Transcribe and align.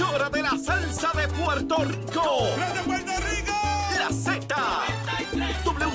emisora 0.00 0.30
de 0.30 0.42
la 0.42 0.56
salsa 0.56 1.10
de 1.14 1.28
Puerto 1.28 1.76
Rico. 1.84 2.99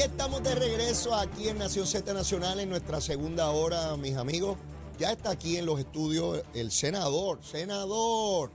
Estamos 0.00 0.42
de 0.42 0.54
regreso 0.54 1.14
aquí 1.14 1.48
en 1.48 1.58
Nación 1.58 1.86
Z 1.86 2.14
Nacional 2.14 2.58
en 2.58 2.70
nuestra 2.70 3.02
segunda 3.02 3.50
hora, 3.50 3.98
mis 3.98 4.16
amigos. 4.16 4.56
Ya 4.98 5.12
está 5.12 5.30
aquí 5.30 5.58
en 5.58 5.66
los 5.66 5.78
estudios 5.78 6.42
el 6.54 6.70
senador, 6.70 7.40
senador 7.42 8.50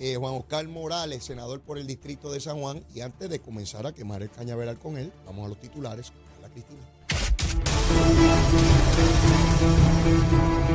eh, 0.00 0.16
Juan 0.16 0.34
Oscar 0.34 0.66
Morales, 0.66 1.22
senador 1.22 1.60
por 1.60 1.78
el 1.78 1.86
distrito 1.86 2.32
de 2.32 2.40
San 2.40 2.60
Juan. 2.60 2.84
Y 2.92 3.00
antes 3.00 3.30
de 3.30 3.38
comenzar 3.38 3.86
a 3.86 3.92
quemar 3.92 4.22
el 4.22 4.30
cañaveral 4.30 4.76
con 4.80 4.98
él, 4.98 5.12
vamos 5.24 5.46
a 5.46 5.50
los 5.50 5.60
titulares. 5.60 6.12
La 6.42 6.48
Cristina. 6.48 6.80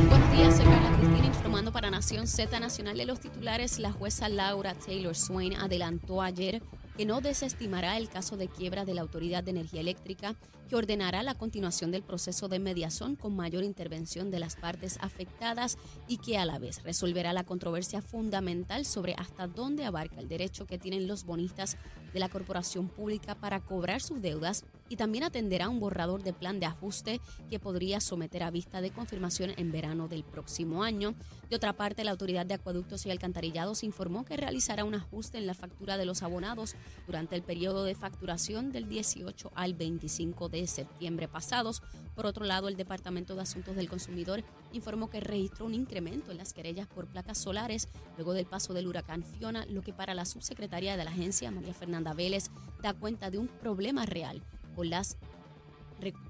Buenos 0.07 0.31
días, 0.31 0.55
soy 0.55 0.65
Carla 0.65 0.97
Cristina 0.97 1.27
informando 1.27 1.73
para 1.73 1.89
Nación 1.91 2.27
Z 2.27 2.57
Nacional 2.61 2.97
de 2.97 3.05
los 3.05 3.19
titulares. 3.19 3.77
La 3.77 3.91
jueza 3.91 4.29
Laura 4.29 4.73
Taylor 4.73 5.15
Swain 5.15 5.57
adelantó 5.57 6.21
ayer 6.21 6.61
que 6.97 7.05
no 7.05 7.21
desestimará 7.21 7.95
el 7.95 8.09
caso 8.09 8.37
de 8.37 8.47
quiebra 8.47 8.83
de 8.83 8.95
la 8.95 9.01
Autoridad 9.01 9.43
de 9.43 9.51
Energía 9.51 9.81
Eléctrica, 9.81 10.35
que 10.67 10.75
ordenará 10.75 11.21
la 11.21 11.35
continuación 11.35 11.91
del 11.91 12.01
proceso 12.01 12.47
de 12.47 12.57
mediación 12.57 13.15
con 13.15 13.35
mayor 13.35 13.63
intervención 13.63 14.31
de 14.31 14.39
las 14.39 14.55
partes 14.55 14.97
afectadas 14.99 15.77
y 16.07 16.17
que 16.17 16.39
a 16.39 16.45
la 16.45 16.57
vez 16.57 16.81
resolverá 16.81 17.33
la 17.33 17.43
controversia 17.43 18.01
fundamental 18.01 18.83
sobre 18.83 19.13
hasta 19.13 19.45
dónde 19.45 19.85
abarca 19.85 20.19
el 20.19 20.27
derecho 20.27 20.65
que 20.65 20.79
tienen 20.79 21.07
los 21.07 21.23
bonistas 21.23 21.77
de 22.13 22.19
la 22.19 22.29
corporación 22.29 22.87
pública 22.87 23.35
para 23.35 23.59
cobrar 23.59 24.01
sus 24.01 24.21
deudas 24.21 24.63
y 24.89 24.95
también 24.95 25.23
atenderá 25.23 25.69
un 25.69 25.79
borrador 25.79 26.23
de 26.23 26.33
plan 26.33 26.59
de 26.59 26.65
ajuste 26.65 27.19
que 27.49 27.59
podría 27.59 27.99
someter 27.99 28.43
a 28.43 28.51
vista 28.51 28.81
de 28.81 28.91
confirmación 28.91 29.51
en 29.57 29.71
verano 29.71 30.07
del 30.07 30.23
próximo 30.23 30.83
año. 30.83 31.13
De 31.49 31.55
otra 31.55 31.73
parte, 31.73 32.03
la 32.03 32.11
Autoridad 32.11 32.45
de 32.45 32.53
Acueductos 32.53 33.05
y 33.05 33.11
Alcantarillados 33.11 33.83
informó 33.83 34.25
que 34.25 34.37
realizará 34.37 34.83
un 34.83 34.95
ajuste 34.95 35.37
en 35.37 35.47
la 35.47 35.53
factura 35.53 35.97
de 35.97 36.05
los 36.05 36.23
abonados 36.23 36.75
durante 37.05 37.35
el 37.35 37.41
periodo 37.41 37.83
de 37.83 37.95
facturación 37.95 38.71
del 38.71 38.87
18 38.87 39.51
al 39.55 39.73
25 39.73 40.49
de 40.49 40.67
septiembre 40.67 41.27
pasados. 41.27 41.81
Por 42.15 42.25
otro 42.25 42.45
lado, 42.45 42.67
el 42.67 42.77
Departamento 42.77 43.35
de 43.35 43.41
Asuntos 43.41 43.75
del 43.75 43.89
Consumidor 43.89 44.43
informó 44.73 45.09
que 45.09 45.19
registró 45.19 45.65
un 45.65 45.73
incremento 45.73 46.31
en 46.31 46.37
las 46.37 46.53
querellas 46.53 46.87
por 46.87 47.07
placas 47.07 47.37
solares 47.37 47.87
luego 48.15 48.33
del 48.33 48.45
paso 48.45 48.73
del 48.73 48.87
huracán 48.87 49.23
Fiona, 49.23 49.65
lo 49.67 49.81
que 49.81 49.93
para 49.93 50.13
la 50.13 50.25
subsecretaria 50.25 50.97
de 50.97 51.03
la 51.03 51.11
agencia, 51.11 51.51
María 51.51 51.73
Fernanda 51.73 52.06
Vélez, 52.13 52.49
da 52.81 52.93
cuenta 52.93 53.29
de 53.31 53.37
un 53.37 53.47
problema 53.47 54.05
real 54.05 54.41
con 54.75 54.89
las 54.89 55.17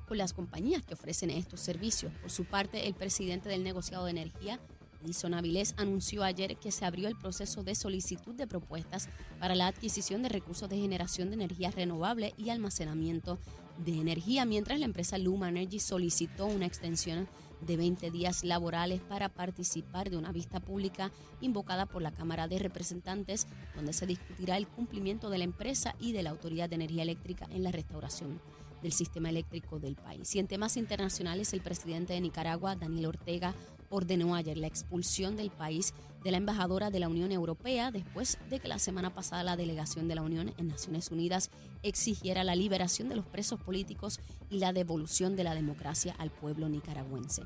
con 0.08 0.18
las 0.18 0.34
compañías 0.34 0.84
que 0.84 0.94
ofrecen 0.94 1.30
estos 1.30 1.60
servicios. 1.60 2.14
Por 2.22 2.32
su 2.32 2.46
parte, 2.46 2.88
el 2.88 2.94
presidente 2.94 3.50
del 3.50 3.64
negociado 3.64 4.06
de 4.06 4.12
energía, 4.12 4.60
Edison 5.04 5.34
Avilés, 5.34 5.74
anunció 5.78 6.24
ayer 6.24 6.56
que 6.56 6.72
se 6.72 6.86
abrió 6.86 7.08
el 7.08 7.18
proceso 7.18 7.64
de 7.64 7.76
solicitud 7.76 8.34
de 8.34 8.48
propuestas 8.48 9.10
para 9.40 9.56
la 9.56 9.68
adquisición 9.68 10.24
de 10.24 10.30
recursos 10.30 10.70
de 10.70 10.78
generación 10.78 11.30
de 11.30 11.36
energía 11.36 11.72
renovable 11.72 12.34
y 12.38 12.50
almacenamiento 12.50 13.38
de 13.86 14.00
energía, 14.00 14.46
mientras 14.46 14.80
la 14.80 14.86
empresa 14.86 15.18
Luma 15.18 15.50
Energy 15.50 15.80
solicitó 15.80 16.46
una 16.46 16.66
extensión 16.66 17.28
de 17.62 17.78
20 17.78 18.12
días 18.12 18.44
laborales 18.44 19.02
para 19.02 19.30
participar 19.30 20.10
de 20.10 20.18
una 20.18 20.32
vista 20.32 20.60
pública 20.60 21.12
invocada 21.42 21.86
por 21.86 22.02
la 22.02 22.12
Cámara 22.12 22.48
de 22.48 22.60
Representantes, 22.60 23.48
donde 23.76 23.94
se 23.94 24.06
discutirá 24.06 24.58
el 24.58 24.68
cumplimiento 24.68 25.30
de 25.30 25.40
la 25.40 25.44
empresa 25.44 25.96
y 26.00 26.12
de 26.12 26.24
la 26.24 26.30
Autoridad 26.32 26.70
de 26.70 26.76
Energía 26.76 27.04
Eléctrica 27.04 27.48
en 27.50 27.64
la 27.64 27.72
restauración 27.72 28.40
del 28.82 28.92
sistema 28.92 29.30
eléctrico 29.30 29.80
del 29.80 29.96
país. 29.96 30.36
Y 30.36 30.40
en 30.40 30.48
temas 30.48 30.78
internacionales, 30.78 31.54
el 31.54 31.62
presidente 31.62 32.14
de 32.14 32.22
Nicaragua, 32.22 32.76
Daniel 32.76 33.08
Ortega, 33.08 33.56
ordenó 33.90 34.36
ayer 34.36 34.58
la 34.58 34.68
expulsión 34.68 35.36
del 35.38 35.50
país 35.52 35.94
de 36.24 36.32
la 36.32 36.38
embajadora 36.38 36.90
de 36.90 37.00
la 37.00 37.08
Unión 37.08 37.32
Europea 37.32 37.92
después 37.92 38.38
de 38.50 38.60
que 38.60 38.68
la 38.68 38.80
semana 38.80 39.14
pasada 39.14 39.44
la 39.44 39.56
delegación 39.56 40.08
de 40.08 40.16
la 40.16 40.22
Unión 40.24 40.54
en 40.58 40.68
Naciones 40.68 41.10
Unidas 41.12 41.50
exigiera 41.84 42.44
la 42.44 42.56
liberación 42.56 43.08
de 43.10 43.16
los 43.16 43.26
presos 43.26 43.60
políticos 43.62 44.20
y 44.50 44.60
la 44.60 44.74
devolución 44.74 45.36
de 45.36 45.44
la 45.44 45.54
democracia 45.56 46.16
al 46.18 46.32
pueblo 46.32 46.68
nicaragüense. 46.70 47.44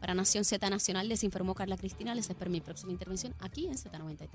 Para 0.00 0.14
Nación 0.14 0.44
Z 0.44 0.68
Nacional 0.68 1.08
les 1.08 1.24
informó 1.24 1.54
Carla 1.54 1.78
Cristina. 1.78 2.14
Les 2.14 2.28
espero 2.28 2.50
mi 2.50 2.60
próxima 2.60 2.92
intervención 2.92 3.34
aquí 3.40 3.66
en 3.66 3.74
Z93. 3.74 4.28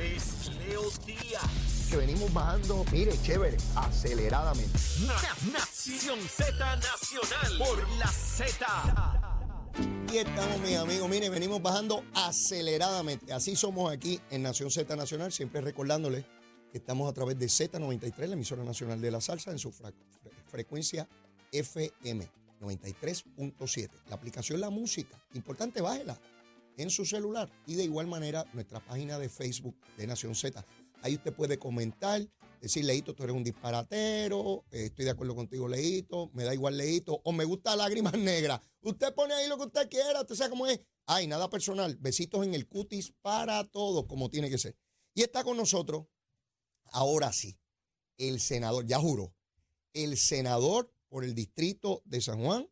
Es 0.00 0.50
Leo 0.66 0.82
Díaz. 1.04 1.88
Que 1.90 1.96
venimos 1.98 2.32
bajando, 2.32 2.82
mire, 2.90 3.12
chévere, 3.22 3.58
aceleradamente. 3.76 4.78
Na- 5.06 5.52
Nación 5.52 6.18
Z 6.20 6.76
Nacional 6.76 7.58
por 7.58 7.86
la 7.98 8.06
Z. 8.08 9.21
Y 10.12 10.18
estamos, 10.18 10.60
mis 10.60 10.76
amigos. 10.76 11.08
Mire, 11.08 11.30
venimos 11.30 11.62
bajando 11.62 12.04
aceleradamente. 12.14 13.32
Así 13.32 13.56
somos 13.56 13.92
aquí 13.92 14.20
en 14.30 14.42
Nación 14.42 14.70
Z 14.70 14.94
Nacional, 14.94 15.32
siempre 15.32 15.60
recordándoles 15.60 16.24
que 16.70 16.78
estamos 16.78 17.10
a 17.10 17.12
través 17.12 17.38
de 17.38 17.46
Z93, 17.46 18.26
la 18.26 18.34
emisora 18.34 18.64
nacional 18.64 19.00
de 19.00 19.10
la 19.10 19.20
salsa, 19.20 19.50
en 19.50 19.58
su 19.58 19.72
frecuencia 20.46 21.08
FM 21.50 22.28
93.7. 22.60 23.90
La 24.08 24.16
aplicación 24.16 24.60
La 24.60 24.70
Música, 24.70 25.22
importante, 25.34 25.80
bájela 25.80 26.18
en 26.76 26.90
su 26.90 27.04
celular. 27.04 27.50
Y 27.66 27.74
de 27.74 27.84
igual 27.84 28.06
manera, 28.06 28.44
nuestra 28.52 28.80
página 28.80 29.18
de 29.18 29.28
Facebook 29.28 29.76
de 29.96 30.06
Nación 30.06 30.34
Z. 30.34 30.64
Ahí 31.02 31.16
usted 31.16 31.32
puede 31.32 31.58
comentar, 31.58 32.22
decir, 32.62 32.84
Leito, 32.84 33.14
tú 33.14 33.24
eres 33.24 33.34
un 33.34 33.44
disparatero, 33.44 34.64
estoy 34.70 35.04
de 35.04 35.10
acuerdo 35.10 35.34
contigo, 35.34 35.68
Leito, 35.68 36.30
me 36.32 36.44
da 36.44 36.54
igual, 36.54 36.76
Leito, 36.76 37.20
o 37.24 37.32
me 37.32 37.44
gusta 37.44 37.74
lágrimas 37.76 38.14
negras. 38.18 38.60
Usted 38.80 39.12
pone 39.14 39.34
ahí 39.34 39.48
lo 39.48 39.58
que 39.58 39.64
usted 39.64 39.88
quiera, 39.88 40.20
usted 40.20 40.36
sabe 40.36 40.50
cómo 40.50 40.66
es. 40.66 40.80
Ay, 41.06 41.26
nada 41.26 41.50
personal, 41.50 41.96
besitos 42.00 42.44
en 42.44 42.54
el 42.54 42.68
cutis 42.68 43.12
para 43.20 43.64
todos, 43.64 44.06
como 44.06 44.30
tiene 44.30 44.48
que 44.48 44.58
ser. 44.58 44.76
Y 45.14 45.22
está 45.22 45.42
con 45.42 45.56
nosotros, 45.56 46.06
ahora 46.92 47.32
sí, 47.32 47.58
el 48.16 48.40
senador, 48.40 48.86
ya 48.86 48.98
juró, 48.98 49.34
el 49.92 50.16
senador 50.16 50.94
por 51.08 51.24
el 51.24 51.34
distrito 51.34 52.02
de 52.04 52.20
San 52.20 52.42
Juan, 52.42 52.70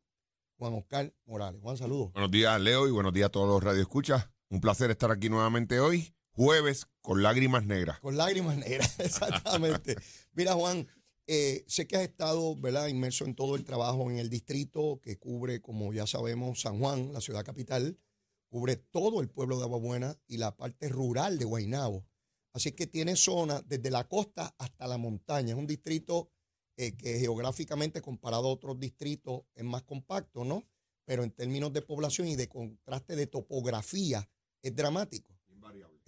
Juan 0.57 0.75
Oscar 0.75 1.13
Morales. 1.27 1.61
Juan, 1.61 1.77
saludos. 1.77 2.13
Buenos 2.13 2.31
días, 2.31 2.61
Leo, 2.61 2.87
y 2.87 2.91
buenos 2.93 3.13
días 3.13 3.27
a 3.27 3.33
todos 3.33 3.49
los 3.49 3.63
radioescuchas. 3.63 4.31
Un 4.51 4.61
placer 4.61 4.91
estar 4.91 5.11
aquí 5.11 5.29
nuevamente 5.29 5.81
hoy, 5.81 6.15
jueves, 6.33 6.87
con 7.03 7.23
lágrimas 7.23 7.65
negras. 7.65 8.01
Con 8.01 8.17
lágrimas 8.17 8.57
negras, 8.57 8.95
exactamente. 9.01 9.97
Mira, 10.33 10.55
Juan, 10.55 10.87
eh, 11.27 11.65
sé 11.67 11.87
que 11.87 11.97
has 11.97 12.03
estado 12.03 12.57
¿verdad? 12.57 12.89
inmerso 12.89 13.25
en 13.25 13.35
todo 13.35 13.57
el 13.57 13.65
trabajo 13.65 14.11
en 14.11 14.19
el 14.19 14.31
distrito 14.31 15.01
que 15.03 15.19
cubre, 15.19 15.61
como 15.61 15.93
ya 15.93 16.07
sabemos, 16.07 16.63
San 16.63 16.79
Juan, 16.79 17.13
la 17.13 17.21
ciudad 17.21 17.45
capital, 17.45 17.99
cubre 18.49 18.77
todo 18.77 19.21
el 19.21 19.29
pueblo 19.29 19.59
de 19.59 19.65
Aguabuena 19.65 20.19
y 20.27 20.39
la 20.39 20.57
parte 20.57 20.89
rural 20.89 21.39
de 21.39 21.45
Guaynabo. 21.45 22.07
Así 22.53 22.73
que 22.73 22.87
tiene 22.87 23.15
zona 23.15 23.63
desde 23.65 23.91
la 23.91 24.09
costa 24.09 24.55
hasta 24.59 24.89
la 24.89 24.99
montaña. 24.99 25.53
Es 25.53 25.59
un 25.59 25.69
distrito 25.69 26.33
eh, 26.77 26.97
que 26.97 27.21
geográficamente, 27.21 28.03
comparado 28.03 28.49
a 28.49 28.53
otros 28.53 28.81
distritos, 28.81 29.43
es 29.55 29.63
más 29.63 29.83
compacto, 29.83 30.45
¿no? 30.45 30.65
Pero 31.05 31.23
en 31.23 31.31
términos 31.31 31.73
de 31.73 31.83
población 31.83 32.27
y 32.27 32.35
de 32.35 32.49
contraste 32.49 33.15
de 33.15 33.29
topografía, 33.29 34.29
es 34.63 34.75
dramático 34.75 35.40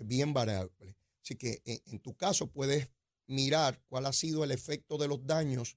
bien 0.02 0.32
variable. 0.32 0.96
Así 1.22 1.37
que 1.37 1.62
en, 1.64 1.81
en 1.87 2.00
tu 2.00 2.14
caso 2.16 2.49
puedes 2.50 2.88
mirar 3.26 3.81
cuál 3.88 4.06
ha 4.06 4.12
sido 4.12 4.44
el 4.44 4.50
efecto 4.50 4.99
de 4.99 5.08
los 5.08 5.25
daños 5.26 5.76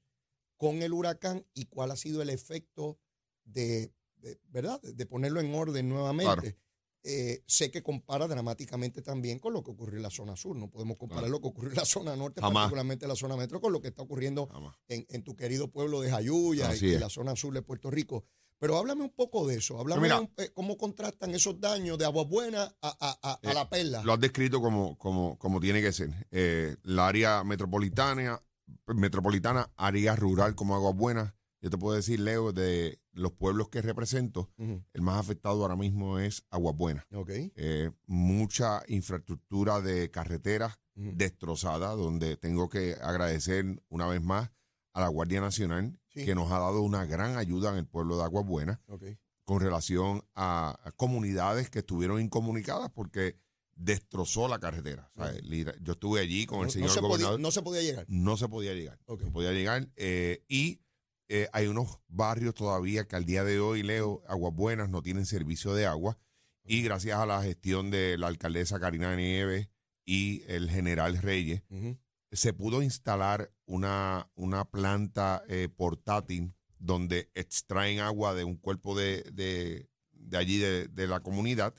con 0.58 0.82
el 0.82 0.94
huracán 0.94 1.46
y 1.54 1.66
cuál 1.66 1.92
ha 1.92 1.96
sido 1.96 2.22
el 2.22 2.30
efecto 2.30 2.98
de, 3.44 3.94
de- 4.18 4.40
¿verdad? 4.50 4.82
De, 4.82 5.06
ponerlo 5.06 5.40
en 5.40 5.54
orden 5.54 5.88
nuevamente. 5.90 6.42
Claro. 6.42 6.58
Eh, 7.08 7.44
sé 7.46 7.70
que 7.70 7.84
compara 7.84 8.28
dramáticamente 8.28 9.04
también 9.04 9.38
con 9.38 9.54
lo 9.54 9.64
que 9.64 9.70
ocurrió 9.70 9.98
en 9.98 10.02
la 10.04 10.10
zona 10.10 10.36
sur. 10.36 10.56
No 10.56 10.72
podemos 10.72 10.98
comparar 10.98 11.26
Claro. 11.26 11.34
lo 11.34 11.42
que 11.42 11.48
ocurrió 11.50 11.70
en 11.70 11.78
la 11.78 11.86
zona 11.86 12.16
norte, 12.16 12.42
Jamás. 12.42 12.64
particularmente 12.64 13.06
en 13.06 13.10
la 13.10 13.16
zona 13.16 13.38
metro, 13.38 13.62
con 13.62 13.72
lo 13.72 13.80
que 13.80 13.90
está 13.90 14.02
ocurriendo 14.02 14.50
en, 14.88 15.06
en 15.10 15.24
tu 15.24 15.36
querido 15.36 15.70
pueblo 15.70 16.02
de 16.02 16.10
Jayuya 16.10 16.74
y 16.76 16.94
es. 16.94 17.00
la 17.00 17.10
zona 17.10 17.36
sur 17.36 17.54
de 17.54 17.62
Puerto 17.62 17.92
Rico. 17.92 18.26
Pero 18.60 18.78
háblame 18.78 19.04
un 19.04 19.10
poco 19.14 19.46
de 19.48 19.56
eso. 19.58 19.80
Háblame 19.80 20.02
mira. 20.04 20.20
un- 20.20 20.32
eh, 20.38 20.52
cómo 20.54 20.78
contrastan 20.78 21.32
esos 21.36 21.60
daños 21.60 21.98
de 21.98 22.06
Agua 22.06 22.24
Buena 22.24 22.64
a, 22.82 22.88
a- 23.00 23.20
a- 23.22 23.40
a 23.44 23.52
Eh, 23.52 23.54
la 23.54 23.70
perla. 23.70 24.04
Lo 24.04 24.14
has 24.14 24.20
descrito 24.20 24.62
como, 24.62 24.98
como, 24.98 25.38
como 25.38 25.60
tiene 25.60 25.82
que 25.82 25.92
ser. 25.92 26.10
Eh, 26.32 26.76
la 26.84 27.08
área 27.08 27.44
metropolitana, 27.44 28.42
metropolitana, 28.88 29.70
área 29.76 30.16
rural 30.16 30.56
como 30.56 30.76
Aguas 30.76 30.96
Buenas, 30.96 31.34
Yo 31.62 31.72
te 31.72 31.80
puedo 31.80 31.96
decir, 31.96 32.20
Leo, 32.20 32.54
de 32.54 33.00
los 33.12 33.32
pueblos 33.32 33.70
que 33.70 33.82
represento, 33.82 34.52
el 34.60 35.02
más 35.02 35.20
afectado 35.20 35.64
ahora 35.64 35.76
mismo 35.76 36.20
es 36.20 36.46
Aguas 36.52 36.76
Buenas. 36.76 37.06
Ok. 37.12 37.30
Eh, 37.32 37.90
mucha 38.06 38.84
infraestructura 38.88 39.82
de 39.82 40.12
carreteras 40.12 40.78
destrozada, 40.94 41.96
donde 41.96 42.38
tengo 42.38 42.70
que 42.70 42.94
agradecer 43.02 43.66
una 43.90 44.06
vez 44.06 44.22
más 44.22 44.52
a 44.94 45.02
la 45.02 45.08
Guardia 45.08 45.42
Nacional, 45.42 45.98
Sí. 46.16 46.26
que 46.26 46.34
nos 46.34 46.52
ha 46.52 46.60
dado 46.60 46.82
una 46.82 47.06
gran 47.06 47.38
ayuda 47.38 47.72
en 47.72 47.78
el 47.78 47.86
pueblo 47.86 48.18
de 48.18 48.24
Aguas 48.24 48.46
Buenas 48.46 48.80
con 49.44 49.60
relación 49.60 50.24
a, 50.34 50.80
a 50.84 50.92
comunidades 50.94 51.70
que 51.70 51.80
estuvieron 51.80 52.20
incomunicadas 52.22 52.90
porque 52.92 53.38
destrozó 53.76 54.48
la 54.48 54.60
carretera. 54.60 55.12
O 55.16 55.24
sea, 55.24 55.34
literal- 55.42 55.78
yo 55.84 55.94
estuve 55.94 56.22
allí 56.22 56.46
con 56.46 56.60
el 56.62 56.66
No, 56.68 56.72
señor 56.72 56.88
no 56.88 56.94
se 56.94 57.02
podía, 57.02 57.10
gobernador. 57.12 57.40
no 57.42 57.52
se 57.52 57.62
podía 57.62 57.82
llegar. 57.82 58.06
no 58.08 58.38
se 58.38 58.48
podía 58.48 58.74
llegar. 58.74 59.00
Ok. 59.06 59.22
No 59.24 59.34
podía 59.34 59.52
llegar. 59.52 59.90
eh, 59.98 60.44
y 60.48 60.80
eh, 61.28 61.50
hay 61.54 61.68
unos 61.68 62.00
barrios 62.08 62.54
todavía 62.56 63.08
que 63.08 63.16
al 63.16 63.26
día 63.26 63.44
de 63.44 63.60
hoy, 63.60 63.84
Leo, 63.84 64.24
Aguas 64.28 64.54
Buenas 64.54 64.90
no 64.90 65.02
tienen 65.02 65.26
servicio 65.26 65.74
de 65.74 65.86
agua. 65.86 66.18
Y 66.64 66.82
gracias 66.84 67.20
a 67.20 67.26
la 67.26 67.44
gestión 67.44 67.92
de 67.92 68.18
la 68.18 68.28
alcaldesa 68.28 68.80
Karina 68.80 69.16
Nieves 69.16 69.70
y 70.06 70.44
el 70.48 70.70
general 70.70 71.18
Reyes. 71.18 71.62
Se 72.36 72.54
pudo 72.54 72.82
instalar 72.82 73.52
una, 73.66 74.30
una 74.36 74.66
planta 74.66 75.44
eh, 75.48 75.70
portátil 75.76 76.54
donde 76.80 77.32
extraen 77.36 78.00
agua 78.00 78.34
de 78.34 78.44
un 78.44 78.58
cuerpo 78.58 78.96
de, 78.98 79.24
de, 79.34 79.90
de 80.12 80.38
allí 80.38 80.58
de, 80.58 80.88
de 80.88 81.08
la 81.08 81.20
comunidad 81.22 81.74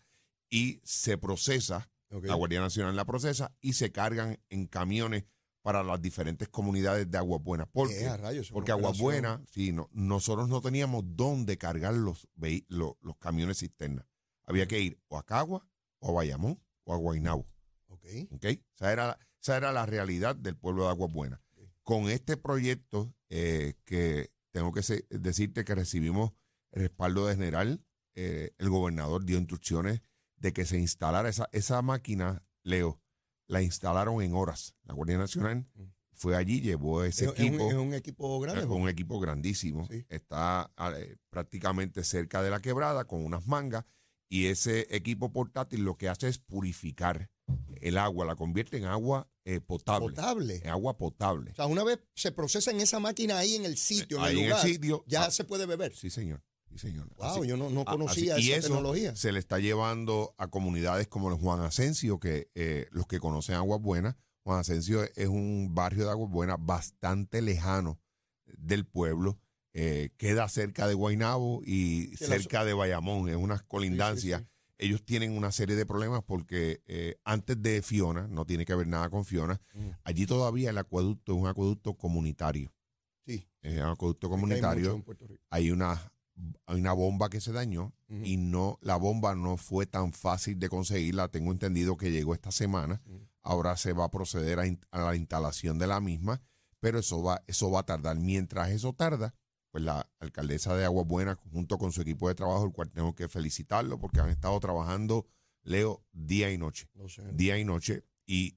y 0.51 0.81
se 0.85 1.19
procesa, 1.19 1.91
la 2.11 2.35
Guardia 2.35 2.61
Nacional 2.61 2.95
la 2.97 3.05
procesa 3.05 3.55
y 3.61 3.75
se 3.75 3.93
cargan 3.93 4.39
en 4.49 4.67
camiones 4.67 5.25
para 5.63 5.83
las 5.83 6.01
diferentes 6.01 6.49
comunidades 6.49 7.11
de 7.11 7.19
Aguas 7.19 7.43
Buenas. 7.43 7.67
¿Por 7.69 7.91
Eh, 7.91 7.97
qué? 7.99 8.17
rayos, 8.17 8.51
Porque 8.53 8.71
Aguas. 8.71 8.99
Buenas, 8.99 9.41
sí, 9.51 9.73
no, 9.73 9.89
nosotros 9.93 10.49
no 10.49 10.61
teníamos 10.61 11.03
dónde 11.05 11.59
cargar 11.59 11.95
los, 11.95 12.29
vehi- 12.37 12.65
lo- 12.69 12.97
los 13.03 13.17
camiones 13.17 13.59
cisternas. 13.59 14.07
Había 14.45 14.69
que 14.69 14.79
ir 14.81 15.01
o 15.09 15.19
a 15.19 15.27
Cagua, 15.27 15.69
o 15.99 16.11
a 16.11 16.13
Bayamón, 16.13 16.63
o 16.85 16.95
a 16.95 16.97
Guaynabo. 16.97 17.49
Ok. 17.89 18.05
¿ok? 18.31 18.45
Esa 18.77 18.93
era, 18.93 19.19
esa 19.41 19.57
era 19.57 19.73
la 19.73 19.87
realidad 19.87 20.35
del 20.37 20.57
pueblo 20.57 20.85
de 20.85 20.91
Aguas 20.91 21.13
Buenas. 21.13 21.41
Con 21.83 22.11
este 22.11 22.37
proyecto, 22.37 23.15
eh, 23.29 23.75
que 23.85 24.31
tengo 24.51 24.73
que 24.73 24.83
se- 24.83 25.07
decirte 25.11 25.65
que 25.65 25.75
recibimos 25.75 26.33
el 26.73 26.83
respaldo 26.83 27.27
de 27.27 27.35
general, 27.37 27.85
eh, 28.15 28.53
el 28.59 28.71
gobernador 28.71 29.25
dio 29.25 29.39
instrucciones 29.39 30.01
de 30.37 30.53
que 30.53 30.65
se 30.65 30.79
instalara 30.79 31.29
esa, 31.29 31.49
esa 31.53 31.81
máquina, 31.83 32.43
Leo, 32.63 33.01
la 33.47 33.63
instalaron 33.63 34.21
en 34.23 34.35
horas. 34.35 34.75
La 34.85 34.95
Guardia 34.95 35.19
Nacional 35.19 35.67
Mm. 35.75 35.83
fue 36.13 36.35
allí, 36.37 36.61
llevó 36.61 37.05
ese 37.05 37.27
Es, 37.27 37.33
es 37.33 37.39
un, 37.39 37.47
equipo. 37.47 37.69
es 37.71 37.75
un 37.77 37.95
equipo 37.95 38.41
grande. 38.41 38.63
Es 38.63 38.67
un 38.67 38.89
equipo 38.89 39.21
grandísimo. 39.21 39.87
Sí. 39.89 40.05
Está 40.09 40.73
eh, 40.97 41.17
prácticamente 41.31 42.03
cerca 42.03 42.43
de 42.43 42.51
la 42.51 42.61
quebrada 42.61 43.05
con 43.07 43.25
unas 43.25 43.47
mangas 43.47 43.85
y 44.29 44.47
ese 44.47 44.87
equipo 44.95 45.31
portátil 45.33 45.85
lo 45.85 45.97
que 45.97 46.09
hace 46.09 46.27
es 46.29 46.39
purificar 46.39 47.31
el 47.81 47.99
agua, 47.99 48.25
la 48.27 48.35
convierte 48.37 48.77
en 48.79 48.85
agua 48.85 49.29
eh, 49.45 49.61
potable. 49.61 50.09
potable. 50.09 50.57
En 50.65 50.69
agua 50.71 50.97
potable. 50.99 51.53
O 51.53 51.55
sea, 51.55 51.67
una 51.67 51.85
vez 51.85 52.01
se 52.15 52.33
procesa 52.33 52.71
en 52.71 52.81
esa 52.81 52.99
máquina 52.99 53.39
ahí 53.39 53.55
en 53.55 53.65
el 53.65 53.77
sitio, 53.77 54.19
en 54.19 54.25
Ahí 54.25 54.33
el 54.33 54.39
en 54.39 54.45
el 54.45 54.51
lugar, 54.51 54.67
sitio, 54.67 55.05
ya 55.07 55.25
ah, 55.27 55.31
se 55.31 55.45
puede 55.45 55.67
beber. 55.67 55.95
Sí, 55.95 56.11
señor. 56.11 56.43
Sí, 56.69 56.79
señor. 56.79 57.09
Wow, 57.17 57.27
Así- 57.27 57.47
yo 57.49 57.57
no, 57.57 57.71
no 57.71 57.85
conocía 57.85 58.35
así- 58.35 58.47
y 58.47 58.51
esa 58.51 58.59
eso 58.59 58.69
tecnología. 58.69 59.15
Se 59.15 59.31
le 59.31 59.39
está 59.39 59.59
llevando 59.61 60.35
a 60.37 60.49
comunidades 60.49 61.07
como 61.07 61.31
el 61.31 61.37
Juan 61.39 61.61
Asensio, 61.61 62.19
que 62.19 62.51
eh, 62.55 62.87
los 62.91 63.07
que 63.07 63.21
conocen 63.21 63.55
Aguas 63.55 63.81
Buenas, 63.81 64.17
Juan 64.43 64.59
Asensio 64.61 65.03
es 65.15 65.29
un 65.29 65.75
barrio 65.75 66.05
de 66.07 66.11
Aguas 66.11 66.31
Buenas 66.31 66.57
bastante 66.61 67.41
lejano 67.43 68.01
del 68.59 68.85
pueblo. 68.87 69.39
eh, 69.79 70.09
queda 70.17 70.49
cerca 70.49 70.89
de 70.89 70.95
Guaynabo 70.95 71.61
y 71.63 72.17
cerca 72.17 72.65
de 72.65 72.73
Bayamón, 72.73 73.29
es 73.29 73.37
una 73.37 73.59
colindancia. 73.69 74.39
Sí, 74.39 74.45
sí, 74.45 74.51
Ellos 74.79 75.05
tienen 75.05 75.37
una 75.37 75.53
serie 75.53 75.75
de 75.77 75.87
problemas 75.87 76.23
porque 76.25 76.83
eh, 76.87 77.17
antes 77.25 77.61
de 77.63 77.81
Fiona, 77.83 78.27
no 78.29 78.45
tiene 78.45 78.65
que 78.67 78.75
ver 78.75 78.87
nada 78.87 79.09
con 79.11 79.25
Fiona, 79.25 79.61
Mm. 79.75 79.89
allí 80.05 80.27
todavía 80.27 80.71
el 80.71 80.79
acueducto 80.79 81.33
es 81.35 81.39
un 81.39 81.47
acueducto 81.49 81.95
comunitario. 81.95 82.73
Sí. 83.27 83.49
Es 83.63 83.75
un 83.81 83.89
acueducto 83.89 84.29
comunitario 84.29 84.93
hay 85.51 85.71
una, 85.71 86.13
hay 86.67 86.81
una 86.81 86.93
bomba 86.93 87.29
que 87.31 87.41
se 87.41 87.53
dañó 87.53 87.93
y 88.09 88.37
no 88.37 88.79
la 88.83 88.97
bomba 88.97 89.35
no 89.35 89.57
fue 89.57 89.87
tan 89.87 90.13
fácil 90.13 90.59
de 90.59 90.69
conseguirla. 90.69 91.29
Tengo 91.29 91.51
entendido 91.53 91.97
que 91.97 92.13
llegó 92.13 92.35
esta 92.35 92.53
semana. 92.53 93.01
Ahora 93.43 93.77
se 93.77 93.93
va 93.93 94.05
a 94.05 94.11
proceder 94.11 94.59
a, 94.61 94.67
in- 94.67 94.81
a 94.91 95.01
la 95.01 95.17
instalación 95.17 95.79
de 95.79 95.87
la 95.87 96.01
misma, 96.01 96.41
pero 96.81 96.99
eso 97.01 97.23
va, 97.23 97.43
eso 97.47 97.71
va 97.71 97.81
a 97.81 97.87
tardar. 97.87 98.17
Mientras 98.19 98.71
eso 98.71 98.93
tarda, 98.93 99.35
pues 99.77 99.85
la 99.85 100.09
alcaldesa 100.21 100.75
de 100.75 100.87
Aguas 100.87 101.07
Buenas, 101.07 101.37
junto 101.53 101.77
con 101.77 101.93
su 101.93 102.01
equipo 102.01 102.29
de 102.29 102.35
trabajo, 102.35 102.65
el 102.65 102.73
cual 102.73 102.91
tengo 102.91 103.15
que 103.15 103.29
felicitarlo 103.29 103.99
porque 103.99 104.21
han 104.21 104.31
estado 104.31 104.59
trabajando, 104.59 105.27
Leo, 105.65 106.03
día 106.13 106.51
y 106.51 106.57
noche 106.57 106.89
No 106.95 107.11
sé. 107.11 107.23
día 107.35 107.59
y 107.59 107.65
noche 107.67 108.03
y 108.25 108.57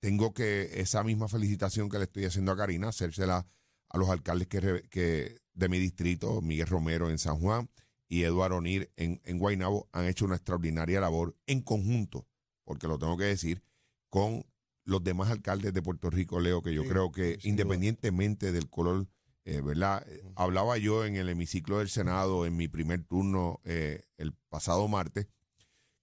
tengo 0.00 0.34
que 0.34 0.68
esa 0.78 1.02
misma 1.04 1.26
felicitación 1.26 1.88
que 1.88 1.96
le 1.96 2.04
estoy 2.04 2.26
haciendo 2.26 2.52
a 2.52 2.56
Karina, 2.58 2.88
hacérsela 2.88 3.46
a 3.88 3.96
los 3.96 4.10
alcaldes 4.10 4.46
que, 4.48 5.40
de 5.54 5.68
mi 5.70 5.78
distrito, 5.78 6.42
Miguel 6.42 6.66
Romero 6.66 7.08
en 7.08 7.16
San 7.18 7.38
Juan 7.38 7.70
y 8.06 8.24
Eduardo 8.24 8.56
Onir 8.58 8.92
en, 8.96 9.22
en 9.24 9.38
Guaynabo, 9.38 9.88
han 9.92 10.04
hecho 10.04 10.26
una 10.26 10.34
extraordinaria 10.36 11.00
labor 11.00 11.34
en 11.46 11.62
conjunto, 11.62 12.26
porque 12.64 12.88
lo 12.88 12.98
tengo 12.98 13.16
que 13.16 13.24
decir, 13.24 13.62
con 14.10 14.44
los 14.84 15.02
demás 15.02 15.30
alcaldes 15.30 15.72
de 15.72 15.80
Puerto 15.80 16.10
Rico, 16.10 16.40
Leo, 16.40 16.60
que 16.62 16.74
yo 16.74 16.82
Sí, 16.82 16.88
creo 16.90 17.10
que 17.10 17.36
duda. 17.38 17.48
independientemente 17.48 18.52
del 18.52 18.68
color, 18.68 19.08
eh, 19.48 19.62
¿verdad? 19.62 20.06
Hablaba 20.36 20.76
yo 20.76 21.06
en 21.06 21.16
el 21.16 21.30
hemiciclo 21.30 21.78
del 21.78 21.88
Senado 21.88 22.44
en 22.44 22.54
mi 22.54 22.68
primer 22.68 23.02
turno 23.04 23.62
eh, 23.64 24.02
el 24.18 24.34
pasado 24.34 24.86
martes, 24.88 25.26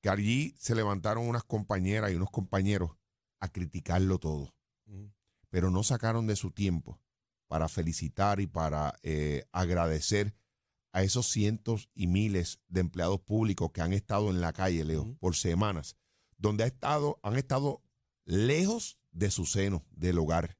que 0.01 0.09
allí 0.09 0.55
se 0.57 0.73
levantaron 0.73 1.27
unas 1.27 1.43
compañeras 1.43 2.11
y 2.11 2.15
unos 2.15 2.31
compañeros 2.31 2.97
a 3.39 3.49
criticarlo 3.49 4.17
todo, 4.17 4.55
pero 5.51 5.69
no 5.69 5.83
sacaron 5.83 6.25
de 6.25 6.35
su 6.35 6.49
tiempo 6.49 6.99
para 7.47 7.69
felicitar 7.69 8.39
y 8.39 8.47
para 8.47 8.97
eh, 9.03 9.45
agradecer 9.51 10.35
a 10.91 11.03
esos 11.03 11.27
cientos 11.27 11.91
y 11.93 12.07
miles 12.07 12.61
de 12.67 12.81
empleados 12.81 13.21
públicos 13.21 13.69
que 13.71 13.81
han 13.81 13.93
estado 13.93 14.31
en 14.31 14.41
la 14.41 14.53
calle, 14.53 14.85
Leo, 14.85 15.15
por 15.19 15.35
semanas, 15.35 15.97
donde 16.37 16.63
ha 16.63 16.67
estado, 16.67 17.19
han 17.21 17.35
estado 17.35 17.83
lejos 18.25 18.97
de 19.11 19.29
su 19.29 19.45
seno, 19.45 19.85
del 19.91 20.17
hogar, 20.17 20.57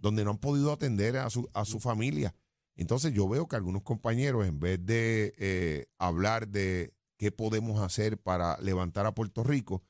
Donde 0.00 0.24
no 0.24 0.32
han 0.32 0.38
podido 0.38 0.72
atender 0.72 1.16
a 1.16 1.30
su, 1.30 1.48
a 1.54 1.64
su 1.64 1.78
familia. 1.78 2.34
Entonces 2.74 3.12
yo 3.12 3.28
veo 3.28 3.46
que 3.46 3.56
algunos 3.56 3.82
compañeros, 3.82 4.46
en 4.46 4.58
vez 4.58 4.84
de 4.84 5.34
eh, 5.38 5.86
hablar 5.98 6.48
de 6.48 6.94
qué 7.16 7.30
podemos 7.30 7.80
hacer 7.80 8.18
para 8.18 8.56
levantar 8.60 9.06
a 9.06 9.14
Puerto 9.14 9.44
Rico, 9.44 9.82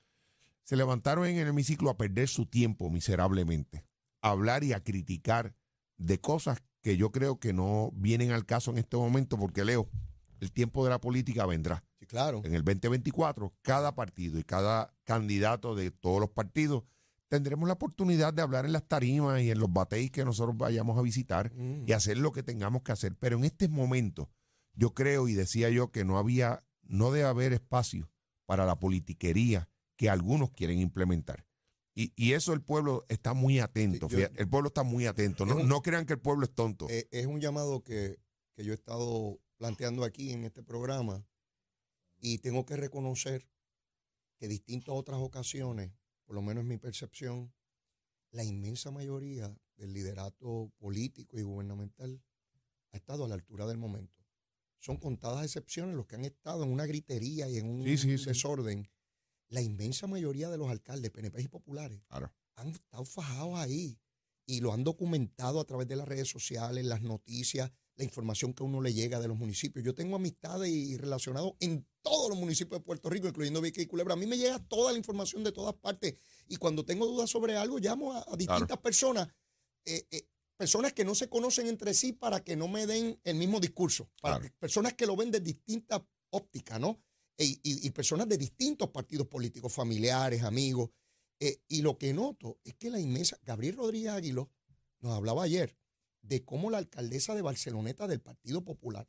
se 0.64 0.76
levantaron 0.76 1.26
en 1.26 1.36
el 1.36 1.48
hemiciclo 1.48 1.90
a 1.90 1.96
perder 1.96 2.28
su 2.28 2.46
tiempo 2.46 2.90
miserablemente, 2.90 3.84
a 4.20 4.30
hablar 4.30 4.64
y 4.64 4.72
a 4.72 4.82
criticar 4.82 5.54
de 5.96 6.20
cosas 6.20 6.62
que 6.82 6.96
yo 6.96 7.12
creo 7.12 7.38
que 7.38 7.52
no 7.52 7.90
vienen 7.94 8.32
al 8.32 8.46
caso 8.46 8.70
en 8.70 8.78
este 8.78 8.96
momento, 8.96 9.38
porque 9.38 9.64
Leo, 9.64 9.88
el 10.40 10.52
tiempo 10.52 10.84
de 10.84 10.90
la 10.90 11.00
política 11.00 11.46
vendrá. 11.46 11.84
Sí, 11.98 12.06
claro. 12.06 12.42
En 12.44 12.54
el 12.54 12.64
2024, 12.64 13.52
cada 13.62 13.94
partido 13.94 14.38
y 14.38 14.44
cada 14.44 14.94
candidato 15.04 15.74
de 15.74 15.90
todos 15.90 16.20
los 16.20 16.30
partidos 16.30 16.84
tendremos 17.28 17.66
la 17.66 17.74
oportunidad 17.74 18.32
de 18.34 18.42
hablar 18.42 18.64
en 18.64 18.72
las 18.72 18.86
tarimas 18.88 19.40
y 19.42 19.50
en 19.50 19.58
los 19.58 19.72
bateis 19.72 20.10
que 20.10 20.24
nosotros 20.24 20.56
vayamos 20.56 20.98
a 20.98 21.02
visitar 21.02 21.52
y 21.86 21.92
hacer 21.92 22.18
lo 22.18 22.32
que 22.32 22.42
tengamos 22.42 22.82
que 22.82 22.92
hacer. 22.92 23.14
Pero 23.16 23.36
en 23.38 23.44
este 23.44 23.68
momento, 23.68 24.30
yo 24.74 24.94
creo 24.94 25.28
y 25.28 25.34
decía 25.34 25.70
yo 25.70 25.90
que 25.90 26.04
no 26.04 26.18
había, 26.18 26.64
no 26.82 27.10
debe 27.10 27.26
haber 27.28 27.52
espacio 27.52 28.10
para 28.46 28.64
la 28.64 28.78
politiquería 28.78 29.68
que 29.96 30.08
algunos 30.08 30.50
quieren 30.52 30.78
implementar. 30.78 31.44
Y, 31.94 32.12
y 32.14 32.32
eso 32.34 32.52
el 32.52 32.62
pueblo 32.62 33.04
está 33.08 33.34
muy 33.34 33.58
atento. 33.58 34.08
Sí, 34.08 34.12
yo- 34.14 34.18
fíjate, 34.18 34.40
el 34.42 34.48
pueblo 34.48 34.68
está 34.68 34.84
muy 34.84 35.06
atento. 35.06 35.44
No, 35.44 35.52
Es 35.58 35.62
un- 35.64 35.68
no 35.68 35.82
crean 35.82 36.06
que 36.06 36.12
el 36.14 36.20
pueblo 36.20 36.44
es 36.44 36.54
tonto. 36.54 36.86
Eh, 36.88 37.08
es 37.10 37.26
un 37.26 37.40
llamado 37.40 37.82
que, 37.82 38.18
que 38.54 38.64
yo 38.64 38.72
he 38.72 38.76
estado 38.76 39.40
planteando 39.56 40.04
aquí 40.04 40.30
en 40.30 40.44
este 40.44 40.62
programa 40.62 41.26
y 42.20 42.38
tengo 42.38 42.64
que 42.64 42.76
reconocer 42.76 43.48
que 44.38 44.46
distintas 44.46 44.94
otras 44.94 45.18
ocasiones, 45.18 45.90
por 46.28 46.34
lo 46.34 46.42
menos 46.42 46.60
en 46.60 46.68
mi 46.68 46.76
percepción, 46.76 47.50
la 48.32 48.44
inmensa 48.44 48.90
mayoría 48.90 49.58
del 49.76 49.94
liderato 49.94 50.70
político 50.76 51.38
y 51.38 51.42
gubernamental 51.42 52.22
ha 52.92 52.96
estado 52.98 53.24
a 53.24 53.28
la 53.28 53.34
altura 53.34 53.66
del 53.66 53.78
momento. 53.78 54.22
Son 54.78 54.98
contadas 54.98 55.42
excepciones 55.46 55.96
los 55.96 56.06
que 56.06 56.16
han 56.16 56.26
estado 56.26 56.64
en 56.64 56.70
una 56.70 56.84
gritería 56.84 57.48
y 57.48 57.56
en 57.56 57.70
un 57.70 57.82
Sí, 57.82 57.96
sí, 57.96 58.18
sí. 58.18 58.26
desorden. 58.26 58.90
La 59.48 59.62
inmensa 59.62 60.06
mayoría 60.06 60.50
de 60.50 60.58
los 60.58 60.68
alcaldes, 60.70 61.10
PNP 61.10 61.40
y 61.40 61.48
populares, 61.48 62.02
Claro. 62.08 62.30
han 62.56 62.68
estado 62.68 63.06
fajados 63.06 63.58
ahí 63.58 63.98
y 64.44 64.60
lo 64.60 64.74
han 64.74 64.84
documentado 64.84 65.60
a 65.60 65.64
través 65.64 65.88
de 65.88 65.96
las 65.96 66.06
redes 66.06 66.28
sociales, 66.28 66.84
las 66.84 67.00
noticias, 67.00 67.72
la 67.98 68.04
información 68.04 68.54
que 68.54 68.62
a 68.62 68.66
uno 68.66 68.80
le 68.80 68.94
llega 68.94 69.20
de 69.20 69.28
los 69.28 69.36
municipios. 69.36 69.84
Yo 69.84 69.94
tengo 69.94 70.16
amistades 70.16 70.70
y 70.70 70.96
relacionados 70.96 71.52
en 71.60 71.86
todos 72.02 72.30
los 72.30 72.38
municipios 72.38 72.80
de 72.80 72.84
Puerto 72.84 73.10
Rico, 73.10 73.28
incluyendo 73.28 73.60
Vieques 73.60 73.84
y 73.84 73.86
Culebra. 73.86 74.14
A 74.14 74.16
mí 74.16 74.24
me 74.26 74.38
llega 74.38 74.58
toda 74.68 74.92
la 74.92 74.98
información 74.98 75.44
de 75.44 75.52
todas 75.52 75.74
partes 75.74 76.14
y 76.48 76.56
cuando 76.56 76.84
tengo 76.84 77.06
dudas 77.06 77.28
sobre 77.28 77.56
algo 77.56 77.78
llamo 77.78 78.14
a, 78.14 78.24
a 78.26 78.36
distintas 78.36 78.78
personas. 78.78 79.28
Eh, 79.84 80.06
eh, 80.10 80.26
personas 80.56 80.92
que 80.92 81.04
no 81.04 81.14
se 81.14 81.28
conocen 81.28 81.66
entre 81.66 81.92
sí 81.94 82.12
para 82.12 82.42
que 82.42 82.56
no 82.56 82.68
me 82.68 82.86
den 82.86 83.20
el 83.24 83.36
mismo 83.36 83.60
discurso. 83.60 84.10
Para 84.22 84.36
Claro. 84.38 84.42
que- 84.54 84.58
personas 84.58 84.94
que 84.94 85.06
lo 85.06 85.14
ven 85.16 85.30
de 85.30 85.40
distintas 85.40 86.00
ópticas, 86.30 86.80
¿no? 86.80 87.00
E- 87.36 87.44
y, 87.62 87.86
y 87.86 87.90
personas 87.90 88.28
de 88.28 88.38
distintos 88.38 88.90
partidos 88.90 89.26
políticos, 89.28 89.72
familiares, 89.72 90.42
amigos. 90.42 90.90
Eh, 91.40 91.62
y 91.68 91.82
lo 91.82 91.96
que 91.98 92.12
noto 92.12 92.58
es 92.64 92.74
que 92.74 92.90
la 92.90 92.98
inmensa, 93.00 93.38
Gabriel 93.42 93.76
Rodríguez 93.76 94.10
Aguiló 94.10 94.50
nos 95.00 95.14
hablaba 95.16 95.44
ayer 95.44 95.76
de 96.28 96.44
cómo 96.44 96.70
la 96.70 96.78
alcaldesa 96.78 97.34
de 97.34 97.42
Barceloneta 97.42 98.06
del 98.06 98.20
Partido 98.20 98.64
Popular 98.64 99.08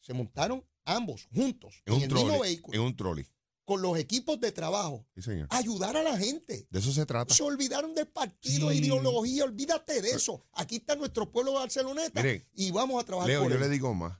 se 0.00 0.12
montaron 0.12 0.64
ambos 0.84 1.26
juntos 1.34 1.82
En 1.86 1.94
en, 1.94 1.96
un 1.96 2.02
el 2.04 2.08
mismo 2.14 2.28
trolley. 2.30 2.40
vehículo 2.42 2.76
En 2.78 2.84
un 2.84 2.96
trolley. 2.96 3.26
con 3.64 3.80
los 3.80 3.96
equipos 3.98 4.38
de 4.40 4.52
trabajo 4.52 5.06
Sí, 5.14 5.22
señor. 5.22 5.48
ayudar 5.50 5.96
a 5.96 6.02
la 6.02 6.18
gente. 6.18 6.66
De 6.70 6.78
eso 6.78 6.92
se 6.92 7.06
trata. 7.06 7.32
Se 7.34 7.42
olvidaron 7.42 7.94
del 7.94 8.06
partido, 8.08 8.70
Sí. 8.70 8.78
ideología, 8.78 9.44
olvídate 9.44 10.02
de 10.02 10.10
eso. 10.10 10.44
Aquí 10.52 10.76
está 10.76 10.94
nuestro 10.96 11.30
pueblo 11.32 11.52
de 11.52 11.58
Barceloneta 11.60 12.22
y 12.54 12.70
vamos 12.70 13.02
a 13.02 13.06
trabajar 13.06 13.28
Leo, 13.30 13.42
por 13.42 13.50
yo 13.50 13.56
él. 13.56 13.62
le 13.62 13.68
digo 13.70 13.94
más 13.94 14.18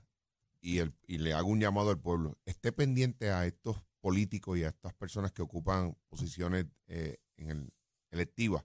y, 0.61 0.79
el, 0.79 0.93
y 1.07 1.19
le 1.19 1.33
hago 1.33 1.49
un 1.49 1.59
llamado 1.59 1.91
al 1.91 1.99
pueblo. 1.99 2.39
Esté 2.45 2.71
pendiente 2.71 3.29
a 3.29 3.45
estos 3.45 3.77
políticos 4.01 4.57
y 4.57 4.63
a 4.63 4.69
estas 4.69 4.93
personas 4.95 5.31
que 5.31 5.43
ocupan 5.43 5.95
posiciones 6.09 6.65
eh, 6.87 7.17
en 7.37 7.51
el, 7.51 7.73
electivas 8.09 8.63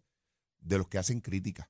de 0.60 0.78
los 0.78 0.88
que 0.88 0.96
hacen 0.98 1.20
críticas, 1.20 1.68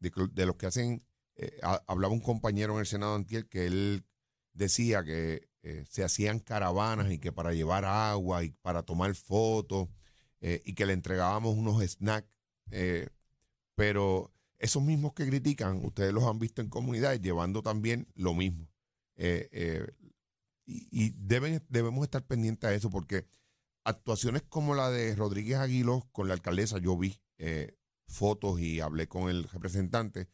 de 0.00 0.46
los 0.46 0.56
que 0.56 0.66
hacen... 0.66 1.04
eh, 1.36 1.58
ha- 1.62 1.82
hablaba 1.86 2.12
un 2.14 2.20
compañero 2.20 2.74
en 2.74 2.80
el 2.80 2.86
Senado 2.86 3.14
antier 3.14 3.46
que 3.48 3.66
él 3.66 4.04
decía 4.52 5.04
que 5.04 5.48
eh, 5.62 5.84
se 5.88 6.04
hacían 6.04 6.38
caravanas 6.40 7.10
y 7.12 7.18
que 7.18 7.32
para 7.32 7.52
llevar 7.52 7.84
agua 7.84 8.44
y 8.44 8.50
para 8.62 8.82
tomar 8.82 9.14
fotos 9.14 9.88
eh, 10.40 10.62
y 10.64 10.74
que 10.74 10.86
le 10.86 10.92
entregábamos 10.92 11.54
unos 11.56 11.82
snacks, 11.82 12.28
pero 13.74 14.32
esos 14.58 14.82
mismos 14.82 15.12
que 15.12 15.26
critican, 15.26 15.84
ustedes 15.84 16.12
los 16.12 16.24
han 16.24 16.38
visto 16.38 16.62
en 16.62 16.68
comunidades 16.68 17.20
llevando 17.20 17.62
también 17.62 18.06
lo 18.14 18.32
mismo. 18.34 18.68
Y 20.64 21.10
deben, 21.10 21.64
debemos 21.68 22.04
estar 22.04 22.24
pendientes 22.24 22.68
a 22.68 22.74
eso 22.74 22.90
porque 22.90 23.26
actuaciones 23.84 24.42
como 24.42 24.74
la 24.74 24.90
de 24.90 25.14
Rodríguez 25.14 25.58
Aguilo 25.58 26.08
con 26.12 26.28
la 26.28 26.34
alcaldesa, 26.34 26.78
yo 26.78 26.96
vi 26.96 27.20
fotos 28.06 28.60
y 28.60 28.80
hablé 28.80 29.08
con 29.08 29.28
el 29.28 29.44
representante, 29.44 30.28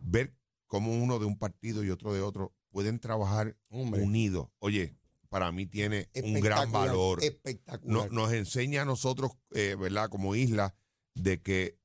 ver 0.00 0.34
cómo 0.74 0.92
uno 0.92 1.20
de 1.20 1.24
un 1.24 1.38
partido 1.38 1.84
y 1.84 1.90
otro 1.90 2.12
de 2.12 2.20
otro 2.20 2.52
pueden 2.70 2.98
trabajar 2.98 3.56
Hombre, 3.68 4.02
unidos. 4.02 4.48
Oye, 4.58 4.96
para 5.28 5.52
mí 5.52 5.66
tiene 5.66 6.08
un 6.24 6.34
gran 6.40 6.72
valor. 6.72 7.22
Espectacular. 7.22 8.10
nos 8.10 8.32
enseña 8.32 8.82
a 8.82 8.84
nosotros, 8.84 9.30
eh, 9.52 9.76
¿verdad? 9.78 10.08
Como 10.08 10.34
isla, 10.34 10.74
de 11.14 11.40
que 11.40 11.78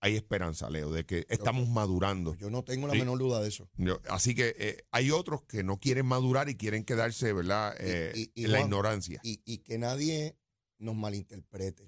hay 0.00 0.16
esperanza, 0.16 0.70
Leo, 0.70 0.90
de 0.90 1.04
que 1.04 1.26
estamos 1.28 1.68
madurando. 1.68 2.34
Yo 2.36 2.48
no 2.48 2.64
tengo 2.64 2.86
la 2.86 2.94
Sí. 2.94 3.00
menor 3.00 3.18
duda 3.18 3.42
de 3.42 3.48
eso. 3.48 3.68
Yo- 3.76 4.00
así 4.08 4.34
que 4.34 4.54
eh, 4.58 4.78
hay 4.92 5.10
otros 5.10 5.42
que 5.42 5.62
no 5.62 5.78
quieren 5.78 6.06
madurar 6.06 6.48
y 6.48 6.56
quieren 6.56 6.84
quedarse, 6.84 7.34
¿verdad? 7.34 7.74
Eh, 7.80 8.12
y- 8.16 8.32
y 8.34 8.44
en 8.46 8.52
la 8.52 8.60
ignorancia. 8.62 9.20
Y, 9.22 9.42
y 9.44 9.58
que 9.58 9.76
nadie 9.76 10.38
nos 10.78 10.96
malinterprete. 10.96 11.86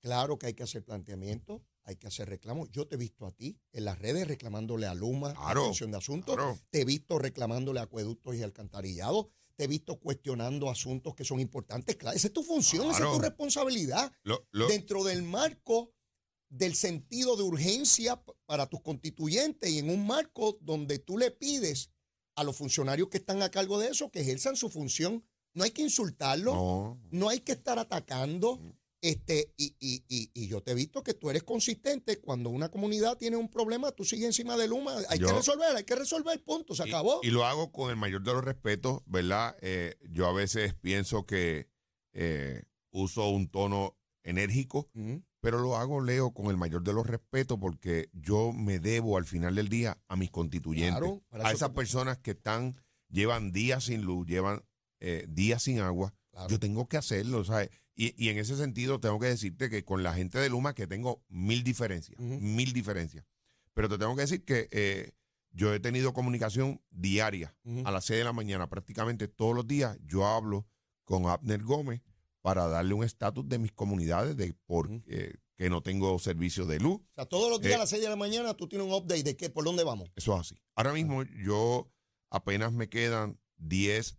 Claro 0.00 0.38
que 0.38 0.46
hay 0.46 0.54
que 0.54 0.62
hacer 0.62 0.84
planteamientos, 0.84 1.60
hay 1.84 1.96
que 1.96 2.06
hacer 2.06 2.28
reclamos. 2.28 2.70
Yo 2.70 2.86
te 2.86 2.94
he 2.94 2.98
visto 2.98 3.26
a 3.26 3.32
ti 3.32 3.58
en 3.72 3.84
las 3.84 3.98
redes 3.98 4.26
reclamándole 4.28 4.86
a 4.86 4.94
Luma 4.94 5.34
Claro, 5.34 5.62
atención 5.62 5.90
de 5.90 5.98
asuntos. 5.98 6.34
Claro. 6.36 6.58
Te 6.70 6.82
he 6.82 6.84
visto 6.84 7.18
reclamándole 7.18 7.80
a 7.80 7.84
acueductos 7.84 8.36
y 8.36 8.42
alcantarillados. 8.42 9.26
Te 9.56 9.64
he 9.64 9.66
visto 9.66 9.98
cuestionando 10.00 10.70
asuntos 10.70 11.14
que 11.14 11.24
son 11.24 11.40
importantes. 11.40 11.96
Claro, 11.96 12.16
esa 12.16 12.28
es 12.28 12.32
tu 12.32 12.42
función, 12.42 12.84
esa 12.84 12.92
es 12.92 12.96
Claro. 12.98 13.12
tu 13.14 13.20
responsabilidad. 13.20 14.12
Lo- 14.22 14.46
lo- 14.52 14.68
Dentro 14.68 15.04
del 15.04 15.22
marco 15.22 15.92
del 16.48 16.74
sentido 16.74 17.36
de 17.36 17.42
urgencia 17.44 18.22
para 18.46 18.66
tus 18.66 18.80
constituyentes 18.82 19.70
y 19.70 19.78
en 19.78 19.88
un 19.90 20.06
marco 20.06 20.58
donde 20.60 20.98
tú 20.98 21.16
le 21.18 21.30
pides 21.30 21.90
a 22.34 22.44
los 22.44 22.56
funcionarios 22.56 23.08
que 23.08 23.18
están 23.18 23.42
a 23.42 23.50
cargo 23.50 23.78
de 23.78 23.88
eso 23.88 24.10
que 24.10 24.20
ejerzan 24.20 24.56
su 24.56 24.68
función. 24.70 25.24
No 25.54 25.64
hay 25.64 25.70
que 25.70 25.82
insultarlos, 25.82 26.54
no, 26.54 27.00
no, 27.10 27.28
hay 27.28 27.40
que 27.40 27.52
estar 27.52 27.78
atacando. 27.78 28.58
Este, 29.02 29.52
y, 29.56 29.74
y, 29.80 30.04
y, 30.08 30.30
y 30.32 30.46
yo 30.46 30.62
te 30.62 30.70
he 30.70 30.74
visto 30.76 31.02
que 31.02 31.12
tú 31.12 31.28
eres 31.28 31.42
consistente. 31.42 32.20
Cuando 32.20 32.50
una 32.50 32.68
comunidad 32.68 33.18
tiene 33.18 33.36
un 33.36 33.48
problema, 33.50 33.90
tú 33.90 34.04
sigues 34.04 34.26
encima 34.26 34.56
de 34.56 34.68
Luma. 34.68 34.94
Hay 35.08 35.18
Yo- 35.18 35.26
que 35.26 35.32
resolver, 35.34 35.76
hay 35.76 35.82
que 35.84 35.96
resolver, 35.96 36.42
punto, 36.44 36.74
se 36.76 36.84
acabó. 36.84 37.18
Y, 37.24 37.30
lo 37.30 37.44
hago 37.44 37.72
con 37.72 37.90
el 37.90 37.96
mayor 37.96 38.22
de 38.22 38.32
los 38.32 38.44
respetos, 38.44 39.02
¿verdad? 39.06 39.56
Eh, 39.60 39.96
yo 40.08 40.28
a 40.28 40.32
veces 40.32 40.74
pienso 40.74 41.26
que 41.26 41.68
eh, 42.12 42.62
uso 42.92 43.28
un 43.28 43.48
tono 43.48 43.98
enérgico, 44.22 44.88
pero 45.40 45.58
lo 45.58 45.76
hago, 45.76 46.00
Leo, 46.00 46.32
con 46.32 46.46
el 46.46 46.56
mayor 46.56 46.84
de 46.84 46.92
los 46.92 47.04
respetos 47.04 47.58
porque 47.60 48.08
yo 48.12 48.52
me 48.52 48.78
debo 48.78 49.16
al 49.16 49.24
final 49.24 49.56
del 49.56 49.68
día 49.68 50.00
a 50.06 50.14
mis 50.14 50.30
constituyentes, 50.30 51.00
Claro, 51.00 51.24
a 51.32 51.50
esas 51.50 51.70
personas 51.70 52.18
que 52.18 52.30
están, 52.32 52.76
llevan 53.08 53.50
días 53.50 53.84
sin 53.84 54.02
luz, 54.02 54.28
llevan 54.28 54.64
eh, 55.00 55.26
días 55.28 55.64
sin 55.64 55.80
agua. 55.80 56.14
Claro. 56.30 56.48
Yo 56.48 56.60
tengo 56.60 56.86
que 56.88 56.96
hacerlo, 56.98 57.44
¿sabes? 57.44 57.70
Y, 57.94 58.14
y 58.22 58.30
en 58.30 58.38
ese 58.38 58.56
sentido 58.56 59.00
tengo 59.00 59.18
que 59.18 59.26
decirte 59.26 59.68
que 59.68 59.84
con 59.84 60.02
la 60.02 60.14
gente 60.14 60.38
de 60.38 60.48
Luma 60.48 60.74
que 60.74 60.86
tengo 60.86 61.22
mil 61.28 61.62
diferencias, 61.62 62.18
mil 62.18 62.72
diferencias. 62.72 63.24
Pero 63.74 63.88
te 63.88 63.98
tengo 63.98 64.14
que 64.14 64.22
decir 64.22 64.44
que 64.44 64.68
eh, 64.70 65.12
yo 65.50 65.72
he 65.74 65.80
tenido 65.80 66.12
comunicación 66.12 66.80
diaria 66.90 67.54
a 67.84 67.90
las 67.90 68.06
6 68.06 68.18
de 68.18 68.24
la 68.24 68.32
mañana, 68.32 68.68
prácticamente 68.68 69.28
todos 69.28 69.54
los 69.54 69.66
días. 69.66 69.98
Yo 70.06 70.26
hablo 70.26 70.66
con 71.04 71.26
Abner 71.26 71.62
Gómez 71.62 72.00
para 72.40 72.66
darle 72.68 72.94
un 72.94 73.04
estatus 73.04 73.48
de 73.48 73.58
mis 73.58 73.72
comunidades 73.72 74.36
de 74.36 74.54
por 74.66 74.88
eh, 75.06 75.34
que 75.56 75.70
no 75.70 75.82
tengo 75.82 76.18
servicio 76.18 76.66
de 76.66 76.80
luz. 76.80 77.00
O 77.00 77.14
sea, 77.14 77.26
todos 77.26 77.50
los 77.50 77.60
días 77.60 77.72
Eh, 77.72 77.76
a 77.76 77.78
las 77.78 77.90
6 77.90 78.02
de 78.02 78.08
la 78.08 78.16
mañana 78.16 78.54
tú 78.54 78.66
tienes 78.68 78.86
un 78.86 78.94
update 78.94 79.22
de 79.22 79.36
qué, 79.36 79.50
por 79.50 79.64
dónde 79.64 79.84
vamos. 79.84 80.10
Eso 80.16 80.34
es 80.34 80.40
así. 80.40 80.56
Ahora 80.74 80.92
mismo 80.92 81.22
yo 81.22 81.90
apenas 82.30 82.72
me 82.72 82.88
quedan 82.88 83.38
10, 83.58 84.18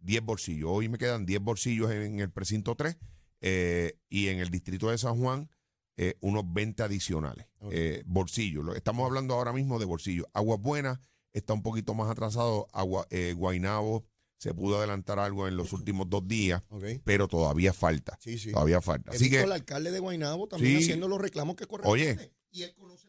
10 0.00 0.22
bolsillos. 0.22 0.68
Hoy 0.70 0.88
me 0.88 0.98
quedan 0.98 1.26
10 1.26 1.40
bolsillos 1.40 1.90
en, 1.90 2.20
el 2.20 2.30
precinto 2.30 2.74
3 2.74 2.96
eh, 3.40 3.98
y 4.08 4.28
en 4.28 4.38
el 4.38 4.50
distrito 4.50 4.90
de 4.90 4.98
San 4.98 5.18
Juan 5.18 5.50
eh, 5.96 6.14
unos 6.20 6.44
20 6.52 6.82
adicionales. 6.82 7.46
Ok. 7.60 7.72
eh, 7.74 8.02
bolsillos. 8.06 8.64
Lo- 8.64 8.74
Estamos 8.74 9.06
hablando 9.06 9.34
ahora 9.34 9.52
mismo 9.52 9.78
de 9.78 9.84
bolsillos. 9.86 10.26
Aguas 10.34 10.60
Buenas 10.60 10.98
está 11.32 11.52
un 11.54 11.62
poquito 11.62 11.94
más 11.94 12.10
atrasado. 12.10 12.66
Agua, 12.72 13.06
eh, 13.10 13.32
Guainabo 13.36 14.04
se 14.38 14.52
pudo 14.52 14.76
adelantar 14.78 15.18
algo 15.18 15.48
en 15.48 15.56
los 15.56 15.72
últimos 15.72 16.10
dos 16.10 16.28
días, 16.28 16.62
pero 17.04 17.26
todavía 17.26 17.72
falta. 17.72 18.18
Sí, 18.20 18.36
sí. 18.38 18.52
Todavía 18.52 18.82
falta. 18.82 19.12
He 19.12 19.14
Así 19.16 19.24
visto 19.24 19.38
que, 19.38 19.44
al 19.44 19.52
alcalde 19.52 19.90
de 19.90 19.98
Guaynabo 19.98 20.46
también 20.46 20.76
Sí. 20.78 20.82
haciendo 20.84 21.08
los 21.08 21.18
reclamos 21.18 21.56
que 21.56 21.66
corresponden. 21.66 22.18
Oye. 22.18 22.32
Y 22.50 22.62
él 22.64 22.74
conoce 22.74 23.08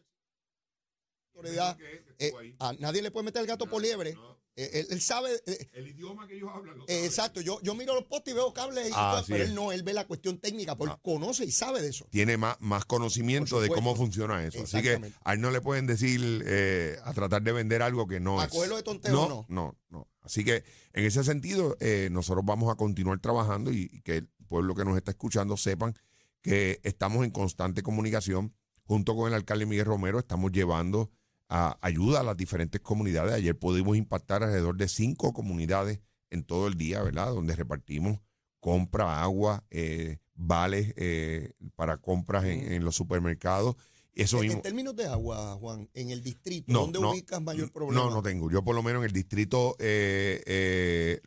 autoridad. 1.38 1.76
Eh, 2.18 2.32
a 2.58 2.72
nadie 2.74 3.02
le 3.02 3.10
puede 3.10 3.24
meter 3.24 3.40
el 3.42 3.46
gato 3.48 3.66
por 3.66 3.80
liebre. 3.82 4.16
Eh, 4.56 4.70
él, 4.80 4.86
él 4.90 5.00
sabe. 5.00 5.30
eh, 5.46 5.68
el 5.74 5.86
idioma 5.86 6.26
que 6.26 6.34
ellos 6.36 6.50
hablan. 6.52 6.80
eh, 6.88 7.04
exacto. 7.04 7.40
Yo, 7.40 7.60
yo 7.62 7.76
miro 7.76 7.94
los 7.94 8.04
postes 8.06 8.32
y 8.32 8.34
veo 8.34 8.52
cables 8.52 8.88
y 8.88 8.92
Ah, 8.92 9.22
pero 9.28 9.44
es. 9.44 9.50
él 9.50 9.54
no, 9.54 9.70
él 9.70 9.84
ve 9.84 9.92
la 9.92 10.04
cuestión 10.04 10.38
técnica, 10.38 10.74
porque 10.76 10.94
Ah. 10.94 10.96
él 10.96 11.00
conoce 11.02 11.44
y 11.44 11.52
sabe 11.52 11.80
de 11.80 11.90
eso. 11.90 12.06
tiene 12.10 12.36
más, 12.36 12.56
más 12.60 12.84
conocimiento 12.84 13.60
de 13.60 13.68
cómo 13.68 13.94
funciona 13.94 14.44
eso. 14.44 14.64
Así 14.64 14.82
que 14.82 15.00
a 15.24 15.32
él 15.32 15.40
no 15.40 15.52
le 15.52 15.60
pueden 15.60 15.86
decir 15.86 16.42
eh, 16.44 16.96
a 17.04 17.14
tratar 17.14 17.42
de 17.42 17.52
vender 17.52 17.82
algo 17.82 18.08
que 18.08 18.18
no 18.18 18.40
A 18.40 18.46
es. 18.46 18.50
cogerlo 18.50 18.76
de 18.76 18.82
tonteo, 18.82 19.12
no, 19.12 19.28
no. 19.28 19.46
no, 19.48 19.78
no. 19.90 20.08
Así 20.22 20.44
que 20.44 20.64
en 20.92 21.04
ese 21.04 21.22
sentido, 21.22 21.76
eh, 21.78 22.08
nosotros 22.10 22.44
vamos 22.44 22.70
a 22.72 22.74
continuar 22.74 23.20
trabajando 23.20 23.70
y, 23.72 23.88
y 23.92 24.00
que 24.02 24.16
el 24.16 24.28
pueblo 24.48 24.74
que 24.74 24.84
nos 24.84 24.96
está 24.96 25.12
escuchando 25.12 25.56
sepan 25.56 25.94
que 26.42 26.80
estamos 26.82 27.24
en 27.24 27.30
constante 27.30 27.82
comunicación. 27.84 28.54
Junto 28.84 29.14
con 29.14 29.28
el 29.28 29.34
alcalde 29.34 29.66
Miguel 29.66 29.84
Romero, 29.84 30.18
estamos 30.18 30.50
llevando 30.50 31.10
a- 31.48 31.78
ayuda 31.80 32.20
a 32.20 32.22
las 32.22 32.36
diferentes 32.36 32.80
comunidades. 32.80 33.34
Ayer 33.34 33.58
pudimos 33.58 33.96
impactar 33.96 34.42
alrededor 34.42 34.76
de 34.76 34.88
cinco 34.88 35.32
comunidades 35.32 36.00
en 36.30 36.44
todo 36.44 36.68
el 36.68 36.74
día, 36.74 37.02
¿verdad? 37.02 37.28
Donde 37.28 37.56
repartimos 37.56 38.20
compra, 38.60 39.22
agua, 39.22 39.64
eh, 39.70 40.18
vales 40.34 40.92
eh, 40.96 41.52
para 41.76 41.96
compras 41.98 42.44
en, 42.44 42.84
los 42.84 42.96
supermercados. 42.96 43.76
Eso 44.14 44.42
En- 44.42 44.60
términos 44.62 44.96
de 44.96 45.06
agua, 45.06 45.54
Juan, 45.60 45.88
en 45.94 46.10
el 46.10 46.22
distrito, 46.22 46.72
No, 46.72 46.80
¿dónde 46.80 47.00
no, 47.00 47.10
ubicas 47.12 47.40
mayor 47.40 47.70
problema? 47.72 48.02
No, 48.04 48.10
no 48.10 48.20
tengo. 48.22 48.50
Yo 48.50 48.62
por 48.64 48.74
lo 48.74 48.82
menos 48.82 49.00
en 49.00 49.06
el 49.06 49.12
distrito 49.12 49.76
eh, 49.78 51.20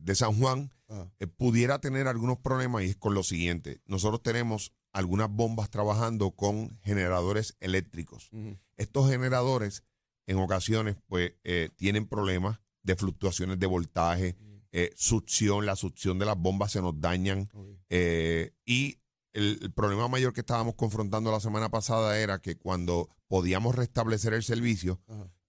de 0.00 0.14
San 0.14 0.38
Juan 0.38 0.70
Ah, 0.88 1.08
pudiera 1.38 1.80
tener 1.80 2.06
algunos 2.08 2.38
problemas 2.38 2.82
y 2.82 2.90
es 2.90 2.96
con 2.96 3.14
lo 3.14 3.22
siguiente. 3.22 3.80
Nosotros 3.86 4.22
tenemos 4.22 4.72
algunas 4.94 5.28
bombas 5.28 5.68
trabajando 5.68 6.30
con 6.30 6.78
generadores 6.82 7.56
eléctricos. 7.60 8.30
Estos 8.76 9.10
generadores 9.10 9.82
en 10.26 10.38
ocasiones 10.38 10.96
pues 11.06 11.32
eh, 11.42 11.68
tienen 11.76 12.06
problemas 12.06 12.60
de 12.82 12.96
fluctuaciones 12.96 13.58
de 13.58 13.66
voltaje, 13.66 14.36
eh, 14.72 14.92
succión, 14.96 15.66
la 15.66 15.76
succión 15.76 16.18
de 16.18 16.26
las 16.26 16.38
bombas 16.38 16.72
se 16.72 16.80
nos 16.80 16.98
dañan 17.00 17.48
eh, 17.90 18.54
y 18.64 18.98
el, 19.32 19.58
el 19.62 19.72
problema 19.72 20.08
mayor 20.08 20.32
que 20.32 20.40
estábamos 20.40 20.76
confrontando 20.76 21.32
la 21.32 21.40
semana 21.40 21.68
pasada 21.70 22.18
era 22.18 22.40
que 22.40 22.56
cuando 22.56 23.08
podíamos 23.26 23.74
restablecer 23.74 24.32
el 24.32 24.44
servicio, 24.44 25.00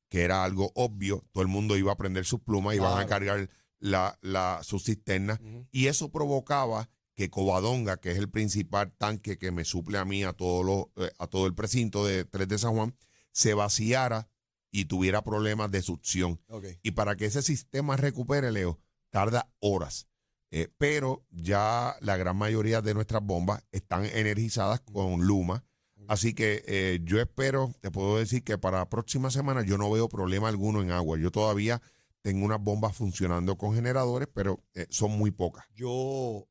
que 0.09 0.23
era 0.23 0.43
algo 0.43 0.71
obvio, 0.73 1.23
todo 1.31 1.43
el 1.43 1.49
mundo 1.49 1.77
iba 1.77 1.91
a 1.91 1.97
prender 1.97 2.25
sus 2.25 2.39
plumas 2.39 2.73
y 2.73 2.77
iban 2.77 2.99
a 2.99 3.05
cargar 3.05 3.47
la, 3.79 4.17
la, 4.21 4.61
sus 4.63 4.85
cisternas. 4.85 5.39
Y 5.71 5.85
eso 5.85 6.09
provocaba 6.09 6.89
que 7.15 7.29
Covadonga, 7.29 7.97
que 7.97 8.11
es 8.11 8.17
el 8.17 8.29
principal 8.29 8.91
tanque 8.91 9.37
que 9.37 9.51
me 9.51 9.65
suple 9.65 9.97
a 9.97 10.05
mí, 10.05 10.23
a 10.23 10.33
todo, 10.33 10.63
lo, 10.63 10.91
eh, 11.03 11.11
a 11.17 11.27
todo 11.27 11.47
el 11.47 11.55
precinto 11.55 12.05
de 12.05 12.25
3 12.25 12.47
de 12.47 12.57
San 12.57 12.75
Juan, 12.75 12.95
se 13.31 13.53
vaciara 13.53 14.29
y 14.71 14.85
tuviera 14.85 15.23
problemas 15.23 15.71
de 15.71 15.81
succión. 15.81 16.41
Ok. 16.49 16.65
Y 16.83 16.91
para 16.91 17.15
que 17.15 17.25
ese 17.25 17.41
sistema 17.41 17.95
recupere, 17.95 18.51
Leo, 18.51 18.79
tarda 19.09 19.49
horas. 19.59 20.07
Eh, 20.51 20.69
pero 20.77 21.25
ya 21.31 21.95
la 22.01 22.17
gran 22.17 22.37
mayoría 22.37 22.81
de 22.81 22.93
nuestras 22.93 23.23
bombas 23.23 23.63
están 23.71 24.05
energizadas 24.05 24.81
con 24.81 25.25
Luma. 25.25 25.63
Así 26.07 26.33
que 26.33 26.63
eh, 26.67 26.99
yo 27.03 27.19
espero, 27.19 27.73
te 27.81 27.89
puedo 27.89 28.17
decir 28.17 28.43
que 28.43 28.57
para 28.57 28.77
la 28.77 28.89
próxima 28.89 29.31
semana 29.31 29.63
yo 29.63 29.77
no 29.77 29.89
veo 29.89 30.07
problema 30.07 30.49
alguno 30.49 30.81
en 30.81 30.91
agua. 30.91 31.17
Yo 31.17 31.31
todavía 31.31 31.81
tengo 32.21 32.45
unas 32.45 32.61
bombas 32.61 32.95
funcionando 32.95 33.57
con 33.57 33.73
generadores, 33.73 34.27
pero 34.33 34.63
eh, 34.73 34.85
son 34.89 35.17
muy 35.17 35.31
pocas. 35.31 35.65
Yo, 35.73 36.47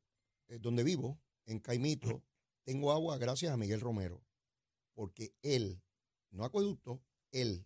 donde 0.59 0.83
vivo, 0.83 1.19
en 1.45 1.59
Caimito, 1.59 2.23
tengo 2.63 2.91
agua 2.91 3.17
gracias 3.17 3.51
a 3.51 3.57
Miguel 3.57 3.81
Romero, 3.81 4.23
porque 4.93 5.33
él, 5.41 5.81
no 6.31 6.43
acueducto, 6.45 7.01
él 7.31 7.65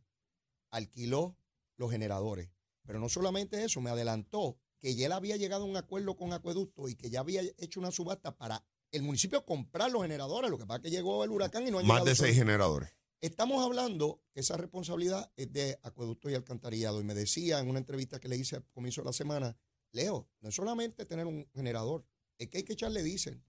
alquiló 0.72 1.38
los 1.77 1.91
generadores. 1.91 2.50
Pero 2.86 3.00
no 3.00 3.10
solamente 3.10 3.63
eso, 3.63 3.81
me 3.81 3.89
adelantó 3.89 4.58
que 4.79 4.96
ya 4.96 5.05
él 5.05 5.12
había 5.12 5.38
llegado 5.38 5.63
a 5.63 5.67
un 5.67 5.77
acuerdo 5.77 6.15
con 6.15 6.34
acueducto 6.34 6.88
y 6.89 6.96
que 6.96 7.10
ya 7.10 7.19
había 7.19 7.41
hecho 7.58 7.79
una 7.79 7.91
subasta 7.91 8.36
para 8.38 8.65
el 8.91 9.03
municipio 9.03 9.46
comprar 9.46 9.91
los 9.91 10.01
generadores. 10.01 10.50
Lo 10.50 10.58
que 10.58 10.65
pasa 10.65 10.77
es 10.77 10.84
que 10.84 10.89
llegó 10.89 11.24
el 11.24 11.31
huracán 11.31 11.67
y 11.67 11.72
no 11.72 11.79
han 11.79 11.86
Más 11.88 12.05
de 12.05 12.15
seis 12.15 12.36
generadores. 12.36 12.89
Estamos 13.22 13.63
hablando 13.63 14.24
que 14.34 14.39
esa 14.39 14.55
responsabilidad 14.55 15.31
es 15.36 15.51
de 15.51 15.77
acueducto 15.84 16.29
y 16.29 16.36
alcantarillado. 16.36 17.01
Y 17.01 17.03
me 17.03 17.13
decía 17.13 17.60
en 17.60 17.69
una 17.69 17.79
entrevista 17.79 18.19
que 18.19 18.29
le 18.29 18.38
hice 18.38 18.55
al 18.55 18.65
comienzo 18.72 19.01
de 19.01 19.05
la 19.05 19.13
semana, 19.13 19.58
Leo, 19.91 20.29
no 20.39 20.50
es 20.50 20.55
solamente 20.55 21.05
tener 21.05 21.25
un 21.25 21.50
generador, 21.53 22.05
es 22.39 22.48
que 22.50 22.58
hay 22.58 22.63
que 22.63 22.74
echarle 22.74 23.03
diésel 23.03 23.43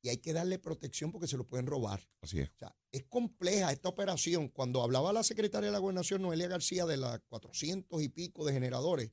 y 0.00 0.08
hay 0.08 0.18
que 0.18 0.32
darle 0.32 0.58
protección 0.58 1.10
porque 1.10 1.26
se 1.26 1.36
lo 1.36 1.46
pueden 1.46 1.66
robar. 1.66 2.08
Así 2.22 2.38
es. 2.38 2.50
O 2.50 2.58
sea, 2.58 2.76
es 2.92 3.04
compleja 3.04 3.72
esta 3.72 3.88
operación. 3.88 4.48
Cuando 4.48 4.82
hablaba 4.82 5.12
la 5.12 5.24
secretaria 5.24 5.66
de 5.66 5.72
la 5.72 5.80
Gobernación, 5.80 6.22
Noelia 6.22 6.48
García, 6.48 6.86
de 6.86 6.96
las 6.96 7.20
400 7.28 8.00
y 8.00 8.08
pico 8.08 8.46
de 8.46 8.52
generadores, 8.52 9.10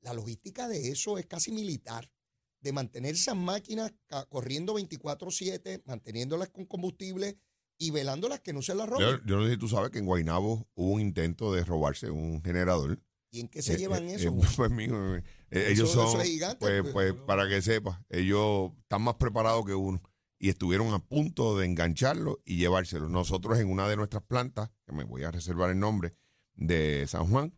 la 0.00 0.14
logística 0.14 0.68
de 0.68 0.90
eso 0.90 1.18
es 1.18 1.26
casi 1.26 1.50
militar. 1.50 2.10
De 2.60 2.72
mantener 2.72 3.14
esas 3.14 3.36
máquinas 3.36 3.92
corriendo 4.28 4.74
24-7, 4.74 5.82
manteniéndolas 5.84 6.48
con 6.48 6.66
combustible 6.66 7.38
y 7.78 7.92
velándolas 7.92 8.40
que 8.40 8.52
no 8.52 8.62
se 8.62 8.74
las 8.74 8.88
roben. 8.88 9.08
Yo, 9.08 9.24
yo 9.24 9.36
no 9.36 9.44
sé 9.44 9.52
si 9.52 9.58
tú 9.58 9.68
sabes 9.68 9.90
que 9.90 9.98
en 9.98 10.06
Guaynabo 10.06 10.68
hubo 10.74 10.92
un 10.92 11.00
intento 11.00 11.52
de 11.52 11.64
robarse 11.64 12.10
un 12.10 12.42
generador. 12.42 13.00
¿Y 13.30 13.40
en 13.40 13.48
qué 13.48 13.60
se 13.62 13.74
Eh, 13.74 13.78
llevan 13.78 14.08
eh, 14.08 14.14
eso? 14.14 14.34
pues, 14.56 14.70
mijo, 14.70 15.16
eh, 15.16 15.22
Eso- 15.50 15.68
ellos 15.70 15.90
eso 15.90 16.10
son, 16.12 16.20
gigante, 16.22 16.56
pues, 16.58 16.82
pues. 16.82 16.92
pues, 16.92 17.14
para 17.26 17.48
que 17.48 17.60
sepas, 17.62 18.00
ellos 18.08 18.72
están 18.82 19.02
más 19.02 19.14
preparados 19.16 19.64
que 19.66 19.74
uno 19.74 20.00
y 20.38 20.48
estuvieron 20.50 20.92
a 20.94 20.98
punto 21.04 21.58
de 21.58 21.66
engancharlo 21.66 22.40
y 22.44 22.56
llevárselo. 22.56 23.08
Nosotros 23.08 23.58
en 23.58 23.70
una 23.70 23.88
de 23.88 23.96
nuestras 23.96 24.22
plantas, 24.22 24.70
que 24.86 24.92
me 24.92 25.04
voy 25.04 25.24
a 25.24 25.30
reservar 25.30 25.70
el 25.70 25.78
nombre, 25.78 26.14
de 26.54 27.06
San 27.08 27.28
Juan, 27.30 27.56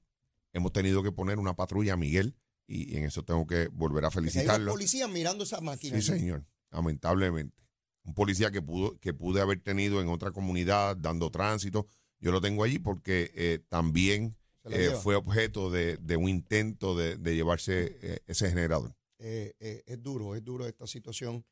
hemos 0.53 0.73
tenido 0.73 1.03
que 1.03 1.12
poner 1.12 1.39
una 1.39 1.55
patrulla 1.55 1.95
a 1.95 1.97
Miguel 1.97 2.37
y 2.67 2.97
en 2.97 3.05
eso 3.05 3.25
tengo 3.25 3.47
que 3.47 3.69
volver 3.69 4.05
a 4.05 4.11
Porque 4.11 4.27
hay 4.29 4.33
felicitarlo. 4.33 4.73
policías 4.73 5.09
mirando 5.11 5.45
esas 5.45 5.61
máquinas. 5.62 6.05
Sí, 6.05 6.12
señor, 6.12 6.45
lamentablemente. 6.71 7.57
Un 8.05 8.15
policía 8.15 8.50
que 8.50 8.62
pudo, 8.62 8.99
que 8.99 9.12
pude 9.12 9.41
haber 9.41 9.61
tenido 9.62 10.00
en 10.00 10.09
otra 10.09 10.33
comunidad 10.33 10.97
dando 10.97 11.31
tránsito. 11.31 11.87
Yo 12.19 12.33
lo 12.33 12.41
tengo 12.41 12.65
allí 12.65 12.79
porque 12.79 13.31
eh, 13.35 13.61
también 13.69 14.37
eh, 14.64 14.90
fue 15.02 15.17
objeto 15.17 15.71
de, 15.71 15.97
de 15.97 16.17
un 16.17 16.29
intento 16.29 16.97
de, 16.97 17.17
de 17.17 17.35
llevarse 17.35 17.99
eh, 18.02 18.21
ese 18.26 18.49
generador. 18.49 18.95
Eh, 19.19 19.55
eh, 19.59 19.83
es 19.87 20.02
duro, 20.02 20.35
es 20.35 20.45
duro 20.45 20.67
esta 20.67 20.87
situación. 20.87 21.45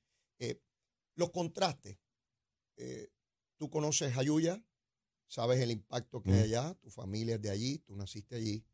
Los 1.15 1.31
contrastes. 1.31 1.99
Tú 3.57 3.71
conoces 3.71 4.15
Jayuya, 4.15 4.65
sabes 5.27 5.61
el 5.61 5.73
impacto 5.73 6.23
que 6.23 6.33
hay 6.33 6.43
allá, 6.45 6.75
tu 6.75 6.91
familia 6.91 7.35
es 7.35 7.43
de 7.43 7.51
allí, 7.51 7.79
tú 7.81 7.97
naciste 7.97 8.37
allí, 8.37 8.65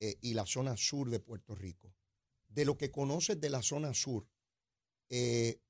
y 0.00 0.34
la 0.34 0.44
zona 0.44 0.76
sur 0.76 1.08
de 1.08 1.20
Puerto 1.20 1.54
Rico. 1.54 1.94
De 2.48 2.64
lo 2.64 2.76
que 2.76 2.90
conoces 2.90 3.40
de 3.40 3.48
la 3.48 3.62
zona 3.62 3.94
sur, 3.94 4.28
¿qué, 5.08 5.60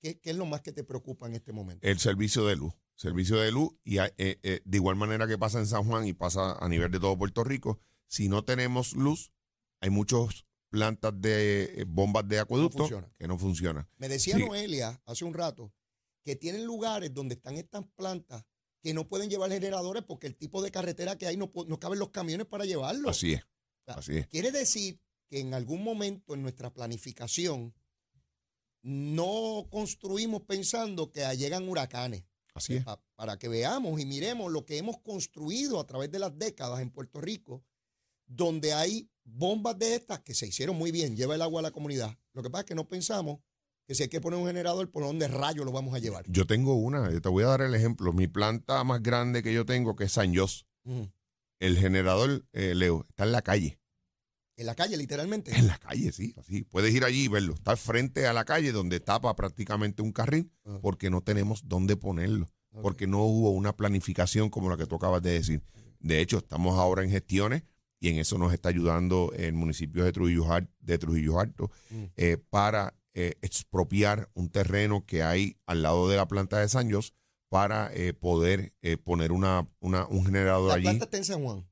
qué 0.00 0.18
es 0.22 0.36
lo 0.36 0.46
más 0.46 0.62
que 0.62 0.72
te 0.72 0.82
preocupa 0.82 1.26
en 1.26 1.34
este 1.34 1.52
momento? 1.52 1.86
El 1.86 1.98
servicio 1.98 2.46
de 2.46 2.56
luz. 2.56 2.72
Servicio 3.00 3.38
de 3.38 3.50
luz, 3.50 3.70
y 3.82 3.96
eh, 3.96 4.12
eh, 4.18 4.60
de 4.62 4.76
igual 4.76 4.94
manera 4.94 5.26
que 5.26 5.38
pasa 5.38 5.58
en 5.58 5.66
San 5.66 5.84
Juan 5.84 6.06
y 6.06 6.12
pasa 6.12 6.58
a 6.60 6.68
nivel 6.68 6.90
de 6.90 7.00
todo 7.00 7.16
Puerto 7.16 7.42
Rico, 7.42 7.80
si 8.06 8.28
no 8.28 8.44
tenemos 8.44 8.92
luz, 8.92 9.32
hay 9.80 9.88
muchas 9.88 10.44
plantas 10.68 11.14
de 11.18 11.80
eh, 11.80 11.84
bombas 11.88 12.28
de 12.28 12.40
acueducto 12.40 12.80
funcionan. 12.80 13.10
que 13.18 13.26
no 13.26 13.38
funcionan. 13.38 13.88
Me 13.96 14.10
decía 14.10 14.36
Sí. 14.36 14.44
Noelia 14.44 15.00
hace 15.06 15.24
un 15.24 15.32
rato 15.32 15.72
que 16.26 16.36
tienen 16.36 16.66
lugares 16.66 17.14
donde 17.14 17.36
están 17.36 17.56
estas 17.56 17.86
plantas 17.96 18.44
que 18.82 18.92
no 18.92 19.08
pueden 19.08 19.30
llevar 19.30 19.50
generadores 19.50 20.02
porque 20.02 20.26
el 20.26 20.36
tipo 20.36 20.60
de 20.60 20.70
carretera 20.70 21.16
que 21.16 21.26
hay 21.26 21.38
no, 21.38 21.50
no 21.68 21.80
caben 21.80 21.98
los 21.98 22.10
camiones 22.10 22.48
para 22.48 22.66
llevarlo. 22.66 23.08
Así 23.08 23.32
es, 23.32 23.42
sea, 23.86 23.94
así 23.94 24.18
es. 24.18 24.26
Quiere 24.26 24.52
decir 24.52 25.00
que 25.30 25.40
en 25.40 25.54
algún 25.54 25.82
momento 25.82 26.34
en 26.34 26.42
nuestra 26.42 26.70
planificación 26.70 27.74
no 28.82 29.68
construimos 29.70 30.42
pensando 30.42 31.10
que 31.10 31.24
llegan 31.38 31.66
huracanes. 31.66 32.24
Así 32.54 32.76
es. 32.76 32.84
Pa- 32.84 33.00
para 33.16 33.38
que 33.38 33.48
veamos 33.48 34.00
y 34.00 34.06
miremos 34.06 34.50
lo 34.52 34.64
que 34.64 34.78
hemos 34.78 34.98
construido 34.98 35.78
a 35.80 35.86
través 35.86 36.10
de 36.10 36.18
las 36.18 36.36
décadas 36.38 36.80
en 36.80 36.90
Puerto 36.90 37.20
Rico, 37.20 37.64
donde 38.26 38.72
hay 38.72 39.08
bombas 39.24 39.78
de 39.78 39.94
estas 39.94 40.20
que 40.20 40.34
se 40.34 40.46
hicieron 40.46 40.76
muy 40.76 40.90
bien, 40.92 41.16
lleva 41.16 41.34
el 41.34 41.42
agua 41.42 41.60
a 41.60 41.62
la 41.62 41.70
comunidad. 41.70 42.16
Lo 42.32 42.42
que 42.42 42.50
pasa 42.50 42.60
es 42.62 42.66
que 42.66 42.74
no 42.74 42.86
pensamos 42.88 43.40
que 43.86 43.94
si 43.94 44.04
hay 44.04 44.08
que 44.08 44.20
poner 44.20 44.38
un 44.38 44.46
generador, 44.46 44.88
por 44.90 45.02
dónde 45.02 45.26
rayo 45.26 45.64
lo 45.64 45.72
vamos 45.72 45.94
a 45.94 45.98
llevar. 45.98 46.24
Yo 46.28 46.46
tengo 46.46 46.74
una, 46.74 47.10
yo 47.10 47.20
te 47.20 47.28
voy 47.28 47.42
a 47.42 47.48
dar 47.48 47.62
el 47.62 47.74
ejemplo. 47.74 48.12
Mi 48.12 48.28
planta 48.28 48.84
más 48.84 49.02
grande 49.02 49.42
que 49.42 49.52
yo 49.52 49.66
tengo, 49.66 49.96
que 49.96 50.04
es 50.04 50.12
San 50.12 50.32
Jos, 50.34 50.64
Ujú. 50.84 51.10
el 51.58 51.76
generador, 51.76 52.46
eh, 52.52 52.74
Leo, 52.76 53.04
está 53.08 53.24
en 53.24 53.32
la 53.32 53.42
calle. 53.42 53.79
En 54.60 54.66
la 54.66 54.74
calle, 54.74 54.96
literalmente. 54.96 55.56
En 55.56 55.66
la 55.66 55.78
calle, 55.78 56.12
sí, 56.12 56.34
así. 56.38 56.64
Puedes 56.64 56.94
ir 56.94 57.04
allí 57.04 57.24
y 57.24 57.28
verlo. 57.28 57.54
Está 57.54 57.76
frente 57.76 58.26
a 58.26 58.32
la 58.32 58.44
calle 58.44 58.72
donde 58.72 59.00
tapa 59.00 59.34
prácticamente 59.34 60.02
un 60.02 60.12
carril 60.12 60.52
Ajá. 60.64 60.80
porque 60.80 61.08
no 61.10 61.22
tenemos 61.22 61.62
dónde 61.66 61.96
ponerlo. 61.96 62.46
Porque 62.82 63.06
no 63.08 63.24
hubo 63.24 63.50
una 63.50 63.74
planificación 63.76 64.48
como 64.50 64.70
la 64.70 64.76
que 64.76 64.86
tú 64.86 64.94
acabas 64.96 65.22
de 65.22 65.32
decir. 65.32 65.62
De 65.98 66.20
hecho, 66.20 66.38
estamos 66.38 66.78
ahora 66.78 67.02
en 67.02 67.10
gestiones 67.10 67.64
y 67.98 68.10
en 68.10 68.18
eso 68.18 68.38
nos 68.38 68.52
está 68.52 68.68
ayudando 68.68 69.32
el 69.36 69.54
municipio 69.54 70.04
de 70.04 70.12
Trujillo, 70.12 70.52
Al- 70.52 70.70
de 70.78 70.96
Trujillo 70.98 71.40
Alto 71.40 71.70
Mm. 71.90 72.04
eh, 72.16 72.36
para 72.50 72.94
eh, 73.14 73.34
expropiar 73.42 74.30
un 74.34 74.50
terreno 74.50 75.04
que 75.04 75.22
hay 75.24 75.56
al 75.66 75.82
lado 75.82 76.08
de 76.08 76.16
la 76.16 76.28
planta 76.28 76.58
de 76.60 76.68
San 76.68 76.90
Jos 76.92 77.12
para 77.48 77.90
eh, 77.92 78.12
poder 78.14 78.72
eh, 78.82 78.96
poner 78.96 79.32
una, 79.32 79.68
una- 79.80 80.06
un 80.06 80.24
generador 80.24 80.68
La 80.68 80.74
allí. 80.74 80.84
planta 80.84 81.04
está 81.06 81.16
en 81.16 81.24
San 81.24 81.42
Juan. 81.42 81.66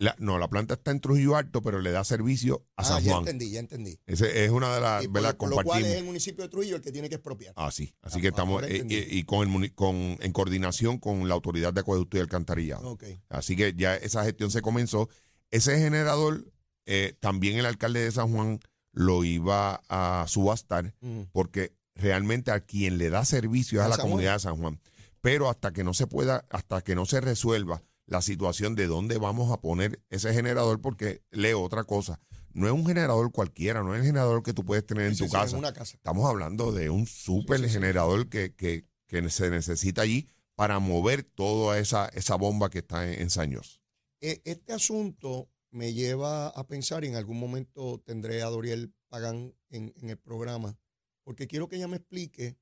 La- 0.00 0.14
no, 0.18 0.38
la 0.38 0.48
planta 0.48 0.74
está 0.74 0.92
en 0.92 1.00
Trujillo 1.00 1.36
Alto, 1.36 1.60
pero 1.60 1.80
le 1.80 1.90
da 1.90 2.04
servicio 2.04 2.64
a 2.76 2.82
ah, 2.82 2.84
San 2.84 3.02
ya 3.02 3.10
Juan. 3.12 3.22
entendí, 3.22 3.50
ya 3.50 3.58
entendí. 3.58 3.98
Ese 4.06 4.44
es 4.44 4.50
una 4.52 4.72
de 4.74 4.80
las, 4.80 5.02
Y 5.02 5.06
por, 5.08 5.14
¿verdad? 5.14 5.32
lo- 5.32 5.38
por 5.38 5.50
lo 5.50 5.62
cual 5.64 5.84
es 5.84 5.96
el 5.96 6.04
municipio 6.04 6.44
de 6.44 6.48
Trujillo 6.50 6.76
el 6.76 6.82
que 6.82 6.92
tiene 6.92 7.08
que 7.08 7.16
expropiar. 7.16 7.52
Ah, 7.56 7.70
sí. 7.72 7.94
Así 8.02 8.18
Ah, 8.18 8.22
que 8.22 8.28
estamos 8.28 8.62
eh, 8.62 8.66
entendí. 8.76 8.94
y, 8.96 9.18
y 9.18 9.24
con 9.24 9.62
el 9.64 9.74
con, 9.74 9.94
en 10.20 10.32
coordinación 10.32 10.98
con 10.98 11.26
la 11.28 11.34
autoridad 11.34 11.72
de 11.72 11.80
acueducto 11.80 12.16
y 12.16 12.20
alcantarillado. 12.20 12.96
Así 13.28 13.56
que 13.56 13.74
ya 13.76 13.96
esa 13.96 14.22
gestión 14.24 14.50
se 14.52 14.62
comenzó. 14.62 15.08
Ese 15.50 15.78
generador, 15.78 16.44
eh, 16.86 17.14
también 17.18 17.58
el 17.58 17.66
alcalde 17.66 18.00
de 18.00 18.12
San 18.12 18.32
Juan 18.32 18.60
lo 18.92 19.24
iba 19.24 19.82
a 19.88 20.24
subastar 20.28 20.94
Ujú. 21.00 21.28
porque 21.32 21.72
realmente 21.96 22.52
a 22.52 22.60
quien 22.60 22.98
le 22.98 23.10
da 23.10 23.24
servicio 23.24 23.80
es 23.80 23.82
a 23.82 23.86
¿A 23.86 23.88
la 23.88 23.96
San 23.96 24.02
Juan? 24.02 24.10
comunidad 24.12 24.32
de 24.34 24.40
San 24.40 24.56
Juan. 24.58 24.80
Pero 25.20 25.50
hasta 25.50 25.72
que 25.72 25.82
no 25.82 25.92
se 25.94 26.06
pueda, 26.06 26.44
hasta 26.50 26.82
que 26.82 26.94
no 26.94 27.04
se 27.04 27.20
resuelva 27.20 27.82
la 28.08 28.22
situación 28.22 28.74
de 28.74 28.86
dónde 28.86 29.18
vamos 29.18 29.52
a 29.52 29.60
poner 29.60 30.02
ese 30.08 30.32
generador, 30.32 30.80
porque 30.80 31.22
leo 31.30 31.62
otra 31.62 31.84
cosa, 31.84 32.20
no 32.54 32.66
es 32.66 32.72
un 32.72 32.86
generador 32.86 33.30
cualquiera, 33.30 33.82
no 33.82 33.94
es 33.94 34.00
el 34.00 34.06
generador 34.06 34.42
que 34.42 34.54
tú 34.54 34.64
puedes 34.64 34.84
tener 34.84 35.06
en 35.06 35.14
Sí, 35.14 35.24
tu 35.24 35.26
sí, 35.26 35.32
casa. 35.32 35.52
En 35.52 35.58
una 35.58 35.72
casa. 35.72 35.96
Estamos 35.96 36.28
hablando 36.28 36.72
de 36.72 36.90
un 36.90 37.06
super 37.06 37.60
Sí, 37.60 37.68
generador 37.68 38.28
que, 38.28 38.54
que, 38.54 38.84
que 39.06 39.28
se 39.30 39.50
necesita 39.50 40.02
allí 40.02 40.26
para 40.56 40.78
mover 40.80 41.22
toda 41.22 41.78
esa, 41.78 42.08
esa 42.08 42.34
bomba 42.36 42.70
que 42.70 42.78
está 42.78 43.06
en, 43.12 43.20
en 43.20 43.30
Saños. 43.30 43.80
Eh, 44.20 44.40
Este 44.44 44.72
asunto 44.72 45.48
me 45.70 45.92
lleva 45.92 46.48
a 46.48 46.66
pensar, 46.66 47.04
y 47.04 47.08
en 47.08 47.14
algún 47.16 47.38
momento 47.38 48.02
tendré 48.04 48.42
a 48.42 48.46
Doriel 48.46 48.92
Pagán 49.08 49.54
en, 49.68 49.92
en 50.00 50.10
el 50.10 50.18
programa, 50.18 50.78
porque 51.24 51.46
quiero 51.46 51.68
que 51.68 51.76
ella 51.76 51.88
me 51.88 51.98
explique 51.98 52.56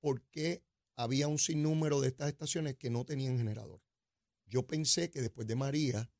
por 0.00 0.22
qué 0.30 0.62
había 0.96 1.26
un 1.28 1.38
sinnúmero 1.38 2.00
de 2.00 2.08
estas 2.08 2.28
estaciones 2.28 2.76
que 2.76 2.90
no 2.90 3.04
tenían 3.04 3.36
generador. 3.36 3.80
Yo 4.48 4.66
pensé 4.66 5.10
que 5.10 5.20
después 5.20 5.46
de 5.46 5.54
María, 5.56 6.10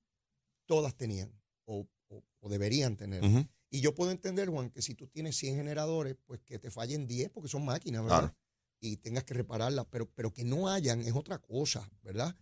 todas 0.66 0.94
tenían 0.96 1.32
o, 1.64 1.86
o- 2.08 2.24
o 2.40 2.48
deberían 2.48 2.96
tener. 2.96 3.22
Y 3.70 3.80
yo 3.80 3.94
puedo 3.94 4.10
entender, 4.10 4.48
Juan, 4.48 4.70
que 4.70 4.80
si 4.82 4.94
tú 4.94 5.06
tienes 5.08 5.36
100 5.36 5.56
generadores, 5.56 6.16
pues 6.24 6.40
que 6.40 6.58
te 6.58 6.70
fallen 6.70 7.06
10 7.06 7.30
porque 7.30 7.48
son 7.48 7.64
máquinas, 7.64 8.02
¿verdad? 8.02 8.18
Claro. 8.20 8.36
Y 8.80 8.96
tengas 8.98 9.24
que 9.24 9.34
repararlas, 9.34 9.86
pero, 9.90 10.08
pero 10.14 10.32
que 10.32 10.44
no 10.44 10.68
hayan 10.68 11.00
es 11.02 11.12
otra 11.14 11.38
cosa, 11.38 11.90
¿verdad? 12.02 12.34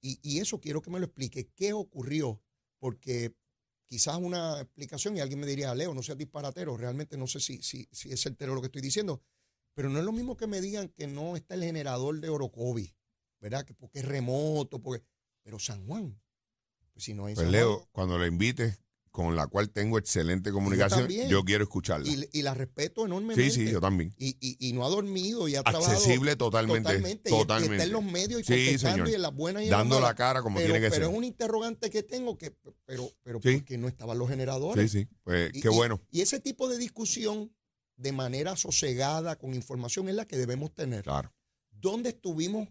Y, 0.00 0.18
y 0.22 0.38
eso 0.38 0.60
quiero 0.60 0.80
que 0.80 0.90
me 0.90 0.98
lo 0.98 1.06
explique. 1.06 1.48
¿Qué 1.54 1.72
ocurrió? 1.72 2.40
Porque 2.78 3.34
quizás 3.86 4.16
una 4.16 4.60
explicación 4.60 5.16
y 5.16 5.20
alguien 5.20 5.40
me 5.40 5.46
diría, 5.46 5.74
Leo, 5.74 5.92
no 5.92 6.02
seas 6.02 6.16
disparatero, 6.16 6.76
realmente 6.76 7.16
no 7.18 7.26
sé 7.26 7.40
si, 7.40 7.60
si, 7.62 7.88
si 7.90 8.10
es 8.12 8.20
certero 8.22 8.54
lo 8.54 8.60
que 8.62 8.66
estoy 8.66 8.80
diciendo, 8.82 9.20
pero 9.74 9.88
no 9.90 9.98
es 9.98 10.04
lo 10.04 10.12
mismo 10.12 10.36
que 10.36 10.46
me 10.46 10.60
digan 10.60 10.88
que 10.88 11.06
no 11.08 11.36
está 11.36 11.54
el 11.56 11.64
generador 11.64 12.20
de 12.20 12.28
Orocovi, 12.28 12.94
¿verdad? 13.40 13.64
Que 13.64 13.74
porque 13.74 13.98
es 13.98 14.04
remoto, 14.04 14.80
porque 14.80 15.04
Pero 15.42 15.58
San 15.58 15.86
Juan, 15.86 16.20
pues 16.92 17.04
si 17.04 17.14
no 17.14 17.28
es 17.28 17.34
Pues 17.34 17.44
San 17.46 17.52
Leo, 17.52 17.76
Juan, 17.78 17.88
cuando 17.92 18.18
la 18.18 18.26
invites, 18.26 18.80
con 19.10 19.34
la 19.34 19.48
cual 19.48 19.70
tengo 19.70 19.98
excelente 19.98 20.52
comunicación, 20.52 21.00
también. 21.00 21.28
yo 21.28 21.42
quiero 21.44 21.64
escucharla. 21.64 22.06
y, 22.08 22.28
y 22.32 22.42
la 22.42 22.54
respeto 22.54 23.04
enormemente. 23.06 23.50
Sí, 23.50 23.66
sí, 23.66 23.72
yo 23.72 23.80
también. 23.80 24.14
y, 24.16 24.36
y, 24.40 24.68
y 24.68 24.72
no 24.72 24.84
ha 24.84 24.88
dormido 24.88 25.48
y 25.48 25.56
ha 25.56 25.62
trabajado 25.64 25.96
Accesible 25.96 26.36
totalmente. 26.36 26.88
totalmente, 26.88 27.28
y 27.28 27.32
Totalmente. 27.32 27.74
está 27.76 27.84
en 27.86 27.92
los 27.92 28.04
medios 28.04 28.42
y 28.42 28.44
contestando 28.44 29.10
y 29.10 29.14
en 29.14 29.22
las 29.22 29.34
buenas 29.34 29.62
y 29.62 29.64
en 29.64 29.70
las 29.72 29.80
Dando 29.80 29.98
la 30.00 30.14
cara 30.14 30.42
como 30.42 30.56
pero, 30.58 30.66
tiene 30.68 30.80
que 30.80 30.90
pero 30.90 31.06
ser. 31.06 31.12
es 31.12 31.18
un 31.18 31.24
interrogante 31.24 31.90
que 31.90 32.02
tengo 32.04 32.38
que 32.38 32.52
pero 32.86 33.10
pero 33.24 33.40
Sí. 33.42 33.56
porque 33.58 33.78
no 33.78 33.88
estaban 33.88 34.16
los 34.16 34.28
generadores 34.28 34.90
Sí, 34.92 35.00
sí. 35.00 35.08
Pues 35.24 35.50
qué 35.60 35.68
bueno. 35.70 36.00
y 36.12 36.20
ese 36.20 36.38
tipo 36.38 36.68
de 36.68 36.78
discusión 36.78 37.52
de 37.96 38.12
manera 38.12 38.54
sosegada 38.56 39.36
con 39.36 39.54
información 39.54 40.08
es 40.08 40.14
la 40.14 40.24
que 40.24 40.36
debemos 40.36 40.72
tener 40.72 41.02
Claro. 41.02 41.34
dónde 41.72 42.10
estuvimos 42.10 42.68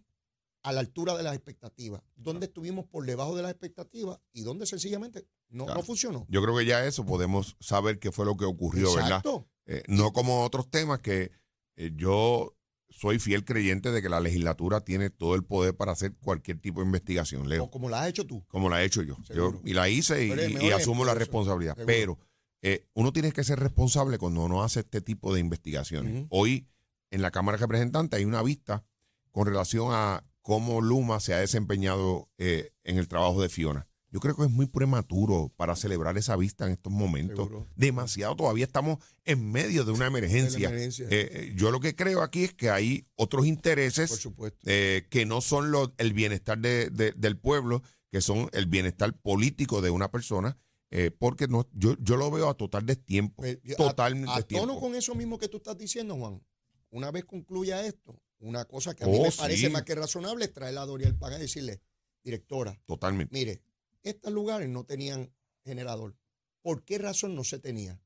a 0.63 0.71
la 0.71 0.81
altura 0.81 1.15
de 1.15 1.23
las 1.23 1.33
expectativas 1.35 2.01
dónde 2.15 2.47
estuvimos 2.47 2.85
por 2.85 3.05
debajo 3.05 3.35
de 3.35 3.43
las 3.43 3.51
expectativas 3.51 4.19
y 4.33 4.41
dónde 4.41 4.65
sencillamente 4.65 5.25
no, 5.49 5.65
Claro. 5.65 5.79
no 5.79 5.85
funcionó 5.85 6.25
Yo 6.29 6.41
creo 6.41 6.57
que 6.57 6.65
ya 6.65 6.85
eso 6.85 7.05
podemos 7.05 7.55
saber 7.59 7.99
qué 7.99 8.11
fue 8.11 8.25
lo 8.25 8.37
que 8.37 8.45
ocurrió, 8.45 8.93
¿verdad? 8.93 9.23
Eh, 9.65 9.83
no 9.87 10.11
como 10.13 10.43
otros 10.43 10.69
temas 10.69 10.99
que 10.99 11.31
eh, 11.75 11.91
yo 11.95 12.55
soy 12.89 13.19
fiel 13.19 13.45
creyente 13.45 13.91
de 13.91 14.01
que 14.01 14.09
la 14.09 14.19
legislatura 14.19 14.81
tiene 14.81 15.09
todo 15.09 15.35
el 15.35 15.43
poder 15.43 15.75
para 15.75 15.91
hacer 15.91 16.15
cualquier 16.17 16.59
tipo 16.59 16.81
de 16.81 16.87
investigación, 16.87 17.43
o 17.43 17.45
Leo, 17.45 17.69
como 17.69 17.89
la 17.89 18.01
has 18.01 18.09
hecho 18.09 18.25
tú 18.25 18.43
como 18.47 18.69
la 18.69 18.81
he 18.81 18.85
hecho 18.85 19.03
yo. 19.03 19.17
Yo 19.33 19.61
y 19.63 19.73
la 19.73 19.89
hice 19.89 20.25
y, 20.25 20.71
asumo 20.71 21.05
la 21.05 21.13
responsabilidad. 21.13 21.75
Seguro. 21.75 21.87
Pero 21.87 22.19
eh, 22.61 22.87
uno 22.93 23.13
tiene 23.13 23.31
que 23.31 23.43
ser 23.43 23.59
responsable 23.59 24.17
cuando 24.17 24.43
uno 24.43 24.63
hace 24.63 24.81
este 24.81 25.01
tipo 25.01 25.33
de 25.33 25.39
investigaciones. 25.39 26.25
Hoy 26.29 26.67
en 27.11 27.21
la 27.21 27.31
Cámara 27.31 27.57
de 27.57 27.61
Representantes 27.61 28.17
hay 28.17 28.25
una 28.25 28.43
vista 28.43 28.83
con 29.31 29.45
relación 29.45 29.89
a 29.91 30.23
cómo 30.49 30.81
Luma 30.81 31.19
se 31.19 31.35
ha 31.35 31.39
desempeñado 31.39 32.27
eh, 32.39 32.71
en 32.83 32.97
el 32.97 33.07
trabajo 33.07 33.39
de 33.39 33.49
Fiona. 33.49 33.87
Yo 34.11 34.19
creo 34.19 34.35
que 34.35 34.45
es 34.45 34.49
muy 34.49 34.65
prematuro 34.65 35.53
para 35.55 35.75
celebrar 35.75 36.17
esa 36.17 36.35
vista 36.35 36.65
en 36.65 36.71
estos 36.71 36.91
momentos. 36.91 37.45
Seguro. 37.45 37.67
Demasiado, 37.75 38.35
todavía 38.35 38.65
estamos 38.65 38.97
en 39.25 39.51
medio 39.51 39.85
de 39.85 39.91
una 39.91 40.07
emergencia. 40.07 40.71
Eh, 40.73 40.89
eh, 41.11 41.53
yo 41.55 41.69
lo 41.69 41.79
que 41.79 41.95
creo 41.95 42.23
aquí 42.23 42.45
es 42.45 42.55
que 42.55 42.71
hay 42.71 43.05
otros 43.15 43.45
intereses 43.45 44.27
eh, 44.65 45.05
que 45.11 45.27
no 45.27 45.41
son 45.41 45.71
el 45.99 46.13
bienestar 46.13 46.57
de- 46.57 46.89
de- 46.89 47.11
del 47.11 47.37
pueblo, 47.37 47.83
que 48.11 48.19
son 48.21 48.49
el 48.53 48.65
bienestar 48.65 49.13
político 49.21 49.81
de 49.83 49.91
una 49.91 50.09
persona, 50.09 50.57
eh, 50.89 51.11
porque 51.11 51.47
no, 51.47 51.69
yo, 51.73 51.95
yo 51.99 52.17
lo 52.17 52.31
veo 52.31 52.49
a 52.49 52.55
total 52.55 52.87
destiempo. 52.87 53.43
A- 53.43 53.75
totalmente 53.77 54.31
a, 54.31 54.37
destiempo. 54.37 54.65
tono 54.65 54.79
con 54.79 54.95
eso 54.95 55.13
mismo 55.13 55.37
que 55.37 55.47
tú 55.47 55.57
estás 55.57 55.77
diciendo 55.77 56.15
Juan 56.15 56.41
una 56.89 57.11
vez 57.11 57.23
concluya 57.25 57.85
esto 57.85 58.19
una 58.39 58.65
cosa 58.65 58.95
que 58.95 59.03
a 59.03 59.07
mí 59.07 59.17
Oh, 59.19 59.23
me 59.23 59.31
parece 59.31 59.67
sí. 59.67 59.69
más 59.69 59.83
que 59.83 59.95
razonable 59.95 60.45
es 60.45 60.53
traer 60.53 60.77
a 60.77 60.85
Doriel 60.85 61.15
Paga 61.15 61.37
y 61.37 61.41
decirle 61.41 61.81
directora 62.23 62.79
Totalmente. 62.85 63.33
Mire, 63.33 63.61
estos 64.03 64.31
lugares 64.31 64.69
no 64.69 64.85
tenían 64.85 65.33
generador. 65.63 66.15
¿Por 66.61 66.83
qué 66.83 66.97
razón 66.97 67.35
no 67.35 67.43
se 67.43 67.59
tenía? 67.59 67.99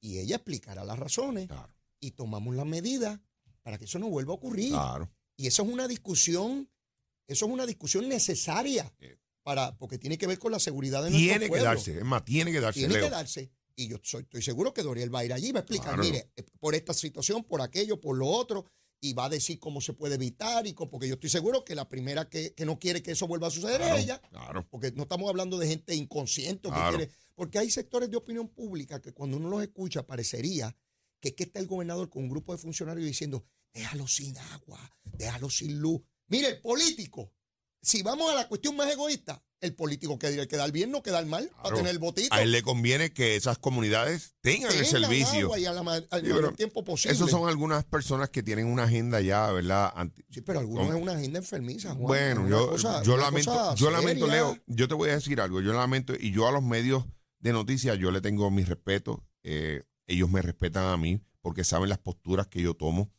Y 0.00 0.18
ella 0.18 0.36
explicará 0.36 0.84
las 0.84 0.98
razones 0.98 1.48
Claro, 1.48 1.74
y 2.00 2.12
tomamos 2.12 2.54
las 2.54 2.66
medidas 2.66 3.20
para 3.62 3.78
que 3.78 3.84
eso 3.86 3.98
no 3.98 4.08
vuelva 4.08 4.32
a 4.32 4.36
ocurrir. 4.36 4.70
claro. 4.70 5.10
Y 5.36 5.46
eso 5.48 5.62
es 5.64 5.68
una 5.68 5.88
discusión, 5.88 6.70
eso 7.26 7.46
es 7.46 7.50
una 7.52 7.66
discusión 7.66 8.08
necesaria 8.08 8.92
Eh. 9.00 9.16
para, 9.42 9.76
porque 9.78 9.98
tiene 9.98 10.16
que 10.18 10.26
ver 10.26 10.38
con 10.38 10.52
la 10.52 10.60
seguridad 10.60 11.02
de 11.02 11.10
nuestro 11.10 11.26
Tiene 11.28 11.44
que 11.46 11.48
pueblo. 11.48 11.64
darse, 11.66 11.98
es 11.98 12.04
más, 12.04 12.24
tiene 12.24 12.52
que 12.52 12.60
darse, 12.60 12.80
Tiene 12.80 12.94
Leo. 12.94 13.04
que 13.04 13.10
darse. 13.10 13.50
Y 13.76 13.88
yo 13.88 13.96
soy, 14.02 14.22
estoy 14.22 14.42
seguro 14.42 14.72
que 14.72 14.82
Doriel 14.82 15.12
va 15.12 15.20
a 15.20 15.24
ir 15.24 15.32
allí 15.32 15.48
y 15.48 15.52
va 15.52 15.58
a 15.60 15.62
explicar, 15.62 15.94
Claro. 15.94 16.04
mire, 16.04 16.30
eh, 16.36 16.44
por 16.60 16.74
esta 16.76 16.94
situación, 16.94 17.42
por 17.42 17.60
aquello, 17.62 18.00
por 18.00 18.16
lo 18.16 18.28
otro, 18.28 18.64
y 19.04 19.12
va 19.12 19.26
a 19.26 19.28
decir 19.28 19.58
cómo 19.58 19.80
se 19.80 19.92
puede 19.92 20.14
evitar, 20.14 20.66
y 20.66 20.72
porque 20.72 21.06
yo 21.08 21.14
estoy 21.14 21.30
seguro 21.30 21.64
que 21.64 21.74
la 21.74 21.88
primera 21.88 22.28
que, 22.28 22.54
que 22.54 22.64
no 22.64 22.78
quiere 22.78 23.02
que 23.02 23.12
eso 23.12 23.26
vuelva 23.26 23.48
a 23.48 23.50
suceder 23.50 23.78
Claro, 23.78 23.96
es 23.96 24.04
ella. 24.04 24.20
claro. 24.30 24.66
Porque 24.70 24.92
no 24.92 25.02
estamos 25.02 25.28
hablando 25.28 25.58
de 25.58 25.66
gente 25.68 25.94
inconsciente. 25.94 26.68
que 26.70 26.74
quiere- 26.96 27.10
porque 27.34 27.58
hay 27.58 27.70
sectores 27.70 28.10
de 28.10 28.16
opinión 28.16 28.48
pública 28.48 29.00
que 29.02 29.12
cuando 29.12 29.36
uno 29.36 29.48
los 29.50 29.62
escucha 29.62 30.06
parecería 30.06 30.74
que 31.20 31.28
es 31.30 31.34
que 31.34 31.44
está 31.44 31.58
el 31.58 31.66
gobernador 31.66 32.08
con 32.10 32.22
un 32.24 32.28
grupo 32.30 32.52
de 32.52 32.58
funcionarios 32.58 33.06
diciendo, 33.06 33.44
déjalo 33.72 34.06
sin 34.06 34.36
agua, 34.38 34.96
déjalo 35.04 35.48
sin 35.50 35.78
luz. 35.80 36.00
Mire, 36.28 36.48
el 36.48 36.60
político, 36.60 37.32
si 37.84 38.02
vamos 38.02 38.30
a 38.30 38.34
la 38.34 38.48
cuestión 38.48 38.76
más 38.76 38.90
egoísta, 38.90 39.42
el 39.60 39.74
político 39.74 40.18
que 40.18 40.46
queda 40.46 40.66
bien 40.68 40.90
no 40.90 41.02
queda 41.02 41.24
mal 41.24 41.48
para 41.48 41.62
Claro. 41.62 41.76
tener 41.76 41.92
el 41.92 41.98
botito. 41.98 42.34
A 42.34 42.42
él 42.42 42.52
le 42.52 42.62
conviene 42.62 43.12
que 43.14 43.34
esas 43.36 43.56
comunidades 43.58 44.34
tengan 44.42 44.70
el 44.76 44.84
servicio. 44.84 45.46
agua 45.46 45.58
y 45.58 45.64
al 45.64 45.78
Sí, 45.78 45.82
mayor 46.10 46.54
tiempo 46.54 46.84
posible. 46.84 47.14
Esas 47.14 47.30
son 47.30 47.48
algunas 47.48 47.84
personas 47.84 48.28
que 48.28 48.42
tienen 48.42 48.66
una 48.66 48.82
agenda 48.84 49.20
ya, 49.22 49.50
¿verdad? 49.52 49.90
Anti- 49.96 50.22
Sí, 50.30 50.40
pero 50.42 50.58
algunos 50.60 50.88
es 50.94 51.00
una 51.00 51.12
agenda 51.12 51.38
enfermiza, 51.38 51.90
Juan. 51.94 52.02
Bueno, 52.06 52.48
yo, 52.48 52.70
cosa- 52.70 53.02
yo 53.02 53.16
lamento, 53.16 53.74
yo 53.74 53.90
lamento. 53.90 54.26
Leo, 54.26 54.58
yo 54.66 54.86
te 54.88 54.94
voy 54.94 55.08
a 55.10 55.14
decir 55.14 55.40
algo, 55.40 55.60
yo 55.62 55.72
lamento, 55.72 56.12
y 56.18 56.30
yo 56.32 56.46
a 56.46 56.52
los 56.52 56.62
medios 56.62 57.04
de 57.38 57.52
noticias, 57.52 57.98
yo 57.98 58.10
le 58.10 58.20
tengo 58.20 58.50
mi 58.50 58.64
respeto, 58.64 59.24
eh, 59.42 59.82
ellos 60.06 60.28
me 60.30 60.42
respetan 60.42 60.84
a 60.86 60.96
mí, 60.98 61.20
porque 61.40 61.64
saben 61.64 61.88
las 61.88 61.98
posturas 61.98 62.46
que 62.48 62.60
yo 62.60 62.74
tomo, 62.74 63.10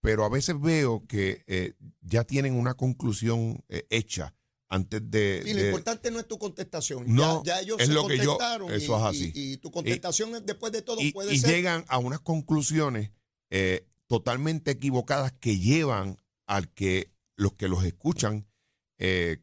pero 0.00 0.24
a 0.24 0.28
veces 0.28 0.60
veo 0.60 1.04
que 1.06 1.42
eh, 1.46 1.74
ya 2.00 2.24
tienen 2.24 2.54
una 2.54 2.74
conclusión 2.74 3.64
eh, 3.68 3.86
hecha 3.90 4.34
antes 4.68 5.00
de... 5.10 5.42
Sí, 5.44 5.52
lo 5.54 5.60
de- 5.60 5.66
importante 5.68 6.10
no 6.10 6.18
es 6.20 6.26
tu 6.28 6.38
contestación. 6.38 7.04
No, 7.06 7.42
ya, 7.44 7.54
ya 7.56 7.60
ellos 7.60 7.76
es 7.80 7.86
se 7.88 7.92
lo 7.92 8.06
que 8.06 8.18
yo- 8.18 8.30
contestaron 8.36 8.72
eso 8.72 8.92
y, 8.92 8.96
es 9.00 9.02
así. 9.04 9.32
Y, 9.34 9.52
y 9.52 9.56
tu 9.58 9.70
contestación 9.70 10.44
después 10.44 10.72
de 10.72 10.82
todo 10.82 11.00
y, 11.00 11.12
puede 11.12 11.34
y 11.34 11.38
ser. 11.38 11.50
llegan 11.54 11.84
a 11.88 11.98
unas 11.98 12.20
conclusiones 12.20 13.10
eh, 13.50 13.86
totalmente 14.08 14.72
equivocadas 14.72 15.32
que 15.32 15.58
llevan 15.58 16.16
al 16.46 16.68
que 16.72 17.12
los 17.36 17.54
que 17.54 17.68
los 17.68 17.84
escuchan 17.84 18.46
eh, 18.98 19.38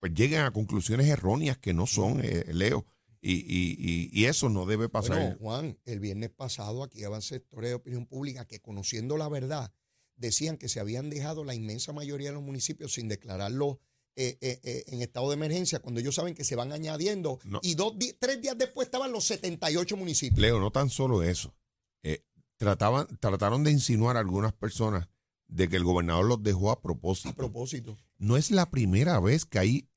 pues 0.00 0.12
lleguen 0.14 0.40
a 0.40 0.50
conclusiones 0.50 1.06
erróneas 1.06 1.56
que 1.58 1.72
no 1.72 1.86
son, 1.86 2.20
eh, 2.22 2.44
Leo. 2.52 2.84
Y, 3.22 3.32
y- 3.32 3.76
y- 3.78 4.10
y 4.12 4.24
eso 4.26 4.48
no 4.50 4.66
debe 4.66 4.88
pasar. 4.88 5.16
Bueno, 5.18 5.36
Juan, 5.40 5.78
el 5.84 6.00
viernes 6.00 6.30
pasado 6.30 6.82
aquí 6.84 7.02
había 7.02 7.20
sectores 7.22 7.70
de 7.70 7.74
opinión 7.74 8.06
pública 8.06 8.44
que 8.46 8.60
conociendo 8.60 9.16
la 9.16 9.28
verdad 9.28 9.72
decían 10.16 10.56
que 10.56 10.68
se 10.68 10.80
habían 10.80 11.10
dejado 11.10 11.44
la 11.44 11.54
inmensa 11.54 11.92
mayoría 11.92 12.28
de 12.28 12.34
los 12.34 12.42
municipios 12.42 12.94
sin 12.94 13.08
declararlo 13.08 13.80
eh, 14.18 14.38
eh, 14.40 14.60
eh, 14.62 14.84
en 14.86 15.02
estado 15.02 15.28
de 15.28 15.34
emergencia 15.34 15.78
cuando 15.80 16.00
ellos 16.00 16.14
saben 16.14 16.34
que 16.34 16.42
se 16.44 16.56
van 16.56 16.72
añadiendo 16.72 17.38
No. 17.44 17.60
y 17.62 17.74
dos, 17.74 17.98
di- 17.98 18.14
tres 18.18 18.40
días 18.40 18.56
después 18.56 18.86
estaban 18.86 19.12
los 19.12 19.24
78 19.24 19.94
municipios. 19.96 20.40
Leo, 20.40 20.58
no 20.58 20.70
tan 20.70 20.88
solo 20.90 21.22
eso. 21.22 21.54
Trataban, 22.58 23.06
trataron 23.20 23.64
de 23.64 23.70
insinuar 23.70 24.16
a 24.16 24.20
algunas 24.20 24.54
personas 24.54 25.08
de 25.46 25.68
que 25.68 25.76
el 25.76 25.84
gobernador 25.84 26.24
los 26.24 26.42
dejó 26.42 26.70
a 26.70 26.80
propósito. 26.80 27.28
A 27.28 27.34
propósito. 27.34 27.98
no 28.16 28.38
es 28.38 28.50
la 28.50 28.70
primera 28.70 29.20
vez 29.20 29.44
que 29.44 29.58
hay 29.58 29.88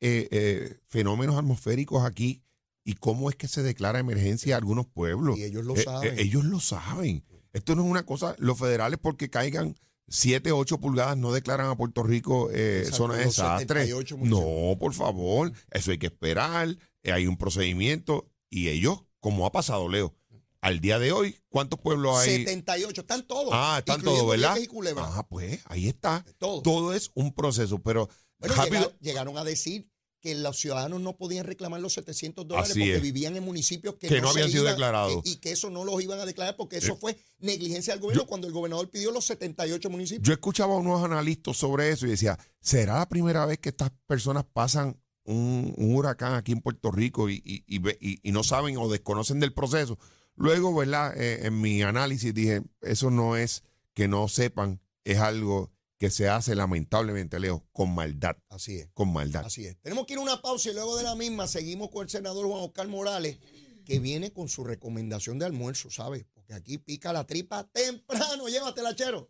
fenómenos 0.88 1.38
atmosféricos 1.38 2.04
aquí 2.04 2.44
y 2.84 2.96
cómo 2.96 3.30
es 3.30 3.38
que 3.38 3.48
se 3.48 3.64
declara 3.64 4.00
emergencia 4.00 4.56
a 4.56 4.58
algunos 4.58 4.88
pueblos. 4.88 5.38
Y 5.40 5.44
ellos 5.46 5.64
lo 5.64 5.78
saben. 5.78 6.20
ellos 6.20 6.44
lo 6.44 6.60
saben. 6.60 7.24
Esto 7.54 7.76
no 7.76 7.86
es 7.86 7.90
una 7.90 8.06
cosa, 8.06 8.36
los 8.40 8.60
federales 8.60 9.00
porque 9.02 9.30
caigan 9.30 9.76
7, 10.10 10.52
8 10.52 10.80
pulgadas 10.80 11.18
no 11.18 11.32
declaran 11.32 11.70
a 11.70 11.78
Puerto 11.78 12.04
Rico 12.04 12.50
eh, 12.52 12.80
Exacto, 12.80 12.98
zona 12.98 13.16
de 13.16 13.26
desastre. 13.26 13.82
78 13.82 14.18
municipios. 14.18 14.46
No, 14.72 14.78
por 14.80 14.94
favor, 14.94 15.52
eso 15.72 15.92
hay 15.92 15.98
que 15.98 16.08
esperar, 16.08 16.70
eh, 17.04 17.12
hay 17.12 17.28
un 17.28 17.38
procedimiento 17.38 18.30
y 18.50 18.70
ellos, 18.70 19.04
como 19.20 19.46
ha 19.46 19.52
pasado, 19.52 19.88
Leo, 19.90 20.16
al 20.62 20.82
día 20.82 21.00
de 21.00 21.12
hoy, 21.14 21.38
¿cuántos 21.50 21.80
pueblos 21.80 22.18
hay? 22.18 22.40
78, 22.40 23.02
están 23.02 23.26
todos. 23.26 23.50
Ah, 23.54 23.78
están 23.80 24.02
todos, 24.02 24.28
¿verdad? 24.28 24.58
Ah, 24.98 25.26
pues 25.30 25.62
ahí 25.66 25.88
está. 25.88 26.26
Todo. 26.38 26.62
Todo 26.62 26.94
es 26.94 27.12
un 27.14 27.34
proceso, 27.34 27.80
pero 27.82 28.10
Bueno, 28.40 28.56
rápido. 28.56 28.82
llega- 28.90 28.98
llegaron 29.00 29.38
a 29.38 29.44
decir 29.44 29.88
que 30.22 30.36
los 30.36 30.58
ciudadanos 30.60 31.00
no 31.02 31.16
podían 31.18 31.46
reclamar 31.46 31.80
los 31.82 31.94
700 31.94 32.48
dólares 32.48 32.72
Así 32.72 32.80
porque 32.80 32.96
es. 32.96 33.02
vivían 33.02 33.36
en 33.38 33.44
municipios 33.44 33.96
que, 33.96 34.08
Que 34.08 34.22
no 34.22 34.30
habían 34.30 34.50
sido 34.50 34.64
iban- 34.64 34.74
declarados. 34.74 35.24
que- 35.24 35.30
y 35.30 35.36
que 35.38 35.52
eso 35.52 35.70
no 35.70 35.84
los 35.86 36.02
iban 36.02 36.20
a 36.20 36.26
declarar 36.26 36.56
porque 36.58 36.78
eso 36.78 36.94
Eh, 36.94 36.98
fue 37.00 37.18
negligencia 37.40 37.94
del 37.94 38.02
gobierno 38.02 38.24
yo- 38.24 38.28
cuando 38.28 38.48
el 38.48 38.54
gobernador 38.54 38.90
pidió 38.90 39.12
los 39.12 39.26
78 39.26 39.90
municipios. 39.90 40.28
Yo 40.28 40.34
escuchaba 40.34 40.74
a 40.74 40.78
unos 40.78 41.04
analistas 41.04 41.58
sobre 41.58 41.90
eso 41.92 42.06
y 42.06 42.10
decía, 42.12 42.38
¿será 42.60 42.98
la 43.00 43.08
primera 43.10 43.46
vez 43.46 43.60
que 43.60 43.70
estas 43.70 43.92
personas 44.08 44.44
pasan 44.52 45.00
un, 45.24 45.74
un 45.78 45.96
huracán 45.96 46.34
aquí 46.34 46.52
en 46.52 46.62
Puerto 46.62 46.92
Rico 46.92 47.30
y, 47.30 47.42
y- 47.46 47.64
y- 47.68 48.20
y 48.24 48.32
no 48.32 48.44
saben 48.44 48.78
o 48.78 48.90
desconocen 48.90 49.40
del 49.40 49.54
proceso? 49.54 49.98
Luego, 50.36 50.74
¿verdad? 50.74 51.14
Eh, 51.22 51.46
en 51.48 51.60
mi 51.62 51.82
análisis 51.82 52.34
dije, 52.34 52.62
eso 52.82 53.12
no 53.12 53.36
es 53.38 53.64
que 53.94 54.08
no 54.08 54.28
sepan, 54.28 54.82
es 55.04 55.18
algo 55.20 55.72
que 56.00 56.10
se 56.10 56.30
hace 56.30 56.56
lamentablemente, 56.56 57.40
Leo, 57.40 57.68
con 57.74 57.94
maldad, 57.94 58.38
Así 58.50 58.78
es. 58.78 58.90
con 58.94 59.12
maldad. 59.12 59.46
Así 59.46 59.66
es. 59.66 59.78
Tenemos 59.82 60.06
que 60.06 60.14
ir 60.14 60.20
a 60.20 60.22
una 60.24 60.42
pausa 60.42 60.70
y 60.70 60.74
luego 60.74 60.96
de 60.98 61.04
la 61.04 61.14
misma 61.14 61.46
seguimos 61.48 61.90
con 61.92 62.04
el 62.04 62.10
senador 62.10 62.48
Juan 62.48 62.64
Oscar 62.64 62.88
Morales, 62.88 63.38
que 63.86 64.00
viene 64.00 64.32
con 64.32 64.48
su 64.48 64.64
recomendación 64.64 65.38
de 65.40 65.46
almuerzo, 65.46 65.92
¿sabes? 65.92 66.26
Porque 66.34 66.54
aquí 66.54 66.78
pica 66.78 67.12
la 67.12 67.28
tripa 67.28 67.66
temprano. 67.66 68.48
Llévatela, 68.48 68.96
chero. 68.96 69.30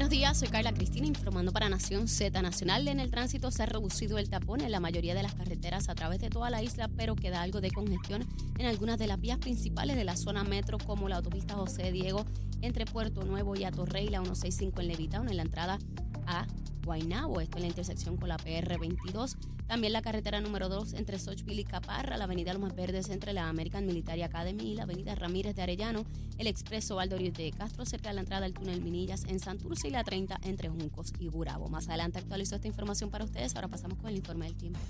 Buenos 0.00 0.12
días, 0.12 0.38
soy 0.38 0.48
Carla 0.48 0.72
Cristina 0.72 1.06
informando 1.06 1.52
para 1.52 1.68
Nación 1.68 2.08
Z 2.08 2.40
Nacional. 2.40 2.88
En 2.88 3.00
el 3.00 3.10
tránsito 3.10 3.50
se 3.50 3.62
ha 3.62 3.66
reducido 3.66 4.16
el 4.16 4.30
tapón 4.30 4.62
en 4.62 4.70
la 4.70 4.80
mayoría 4.80 5.14
de 5.14 5.22
las 5.22 5.34
carreteras 5.34 5.90
a 5.90 5.94
través 5.94 6.20
de 6.20 6.30
toda 6.30 6.48
la 6.48 6.62
isla, 6.62 6.88
pero 6.96 7.14
queda 7.14 7.42
algo 7.42 7.60
de 7.60 7.70
congestión 7.70 8.26
en 8.58 8.64
algunas 8.64 8.98
de 8.98 9.06
las 9.06 9.20
vías 9.20 9.36
principales 9.36 9.96
de 9.96 10.04
la 10.04 10.16
zona 10.16 10.42
metro, 10.42 10.78
como 10.78 11.10
la 11.10 11.16
autopista 11.16 11.52
José 11.52 11.92
Diego 11.92 12.24
entre 12.62 12.86
Puerto 12.86 13.24
Nuevo 13.24 13.56
y 13.56 13.64
Atorrey, 13.64 14.08
la 14.08 14.22
165 14.22 14.80
en 14.80 14.88
Levitown, 14.88 15.28
en 15.28 15.36
la 15.36 15.42
entrada 15.42 15.78
a 16.26 16.46
Guaynabo, 16.84 17.40
esto 17.40 17.58
en 17.58 17.62
la 17.62 17.68
intersección 17.68 18.16
con 18.16 18.28
la 18.28 18.38
PR22. 18.38 19.36
También 19.66 19.92
la 19.92 20.02
carretera 20.02 20.40
número 20.40 20.68
2 20.68 20.94
entre 20.94 21.18
Sochville 21.18 21.60
y 21.60 21.64
Caparra, 21.64 22.16
la 22.16 22.24
avenida 22.24 22.52
Lomas 22.52 22.74
Verdes 22.74 23.08
entre 23.08 23.32
la 23.32 23.48
American 23.48 23.86
Military 23.86 24.22
Academy 24.22 24.72
y 24.72 24.74
la 24.74 24.82
avenida 24.82 25.14
Ramírez 25.14 25.54
de 25.54 25.62
Arellano, 25.62 26.04
el 26.38 26.46
expreso 26.46 26.96
Valdorio 26.96 27.30
de 27.30 27.52
Castro 27.52 27.84
cerca 27.84 28.08
de 28.08 28.16
la 28.16 28.22
entrada 28.22 28.42
del 28.42 28.54
túnel 28.54 28.80
Minillas 28.80 29.24
en 29.24 29.38
Santurce 29.38 29.88
y 29.88 29.90
la 29.92 30.02
30 30.02 30.40
entre 30.42 30.68
Juncos 30.68 31.12
y 31.20 31.28
Gurabo. 31.28 31.68
Más 31.68 31.88
adelante 31.88 32.18
actualizo 32.18 32.56
esta 32.56 32.66
información 32.66 33.10
para 33.10 33.24
ustedes. 33.24 33.54
Ahora 33.54 33.68
pasamos 33.68 33.98
con 33.98 34.08
el 34.08 34.16
informe 34.16 34.46
del 34.46 34.56
tiempo. 34.56 34.80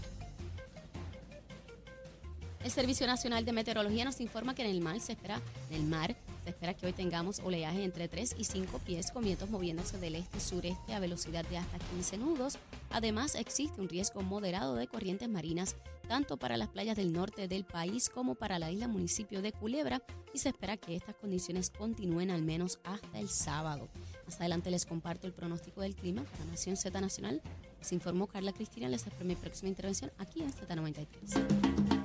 El 2.62 2.70
Servicio 2.70 3.06
Nacional 3.06 3.46
de 3.46 3.52
Meteorología 3.52 4.04
nos 4.04 4.20
informa 4.20 4.54
que 4.54 4.62
en 4.62 4.70
el 4.70 4.82
mar 4.82 5.00
se 5.00 5.12
espera, 5.12 5.40
en 5.70 5.76
el 5.76 5.84
mar 5.84 6.14
se 6.44 6.50
espera 6.50 6.74
que 6.74 6.84
hoy 6.84 6.92
tengamos 6.92 7.40
oleaje 7.40 7.84
entre 7.84 8.06
3 8.06 8.34
y 8.36 8.44
5 8.44 8.78
pies 8.80 9.10
con 9.12 9.24
vientos 9.24 9.48
moviéndose 9.48 9.98
del 9.98 10.16
este 10.16 10.36
y 10.36 10.40
sureste 10.40 10.92
a 10.92 11.00
velocidad 11.00 11.44
de 11.46 11.56
hasta 11.56 11.78
15 11.78 12.18
nudos. 12.18 12.58
Además, 12.90 13.34
existe 13.34 13.80
un 13.80 13.88
riesgo 13.88 14.20
moderado 14.20 14.74
de 14.74 14.86
corrientes 14.88 15.28
marinas 15.28 15.74
tanto 16.06 16.36
para 16.36 16.58
las 16.58 16.68
playas 16.68 16.96
del 16.96 17.12
norte 17.12 17.48
del 17.48 17.64
país 17.64 18.10
como 18.10 18.34
para 18.34 18.58
la 18.58 18.70
isla 18.70 18.88
municipio 18.88 19.40
de 19.40 19.52
Culebra 19.52 20.02
y 20.34 20.38
se 20.38 20.50
espera 20.50 20.76
que 20.76 20.96
estas 20.96 21.14
condiciones 21.14 21.70
continúen 21.70 22.30
al 22.30 22.42
menos 22.42 22.78
hasta 22.84 23.18
el 23.18 23.30
sábado. 23.30 23.88
Más 24.26 24.38
adelante 24.38 24.70
les 24.70 24.84
comparto 24.84 25.26
el 25.26 25.32
pronóstico 25.32 25.80
del 25.80 25.94
clima 25.94 26.24
para 26.24 26.44
Nación 26.44 26.76
Z 26.76 27.00
Nacional. 27.00 27.40
Se 27.80 27.94
informó 27.94 28.26
Carla 28.26 28.52
Cristina, 28.52 28.88
les 28.88 29.06
espero 29.06 29.24
mi 29.24 29.36
próxima 29.36 29.70
intervención 29.70 30.12
aquí 30.18 30.42
en 30.42 30.52
Z93. 30.52 31.99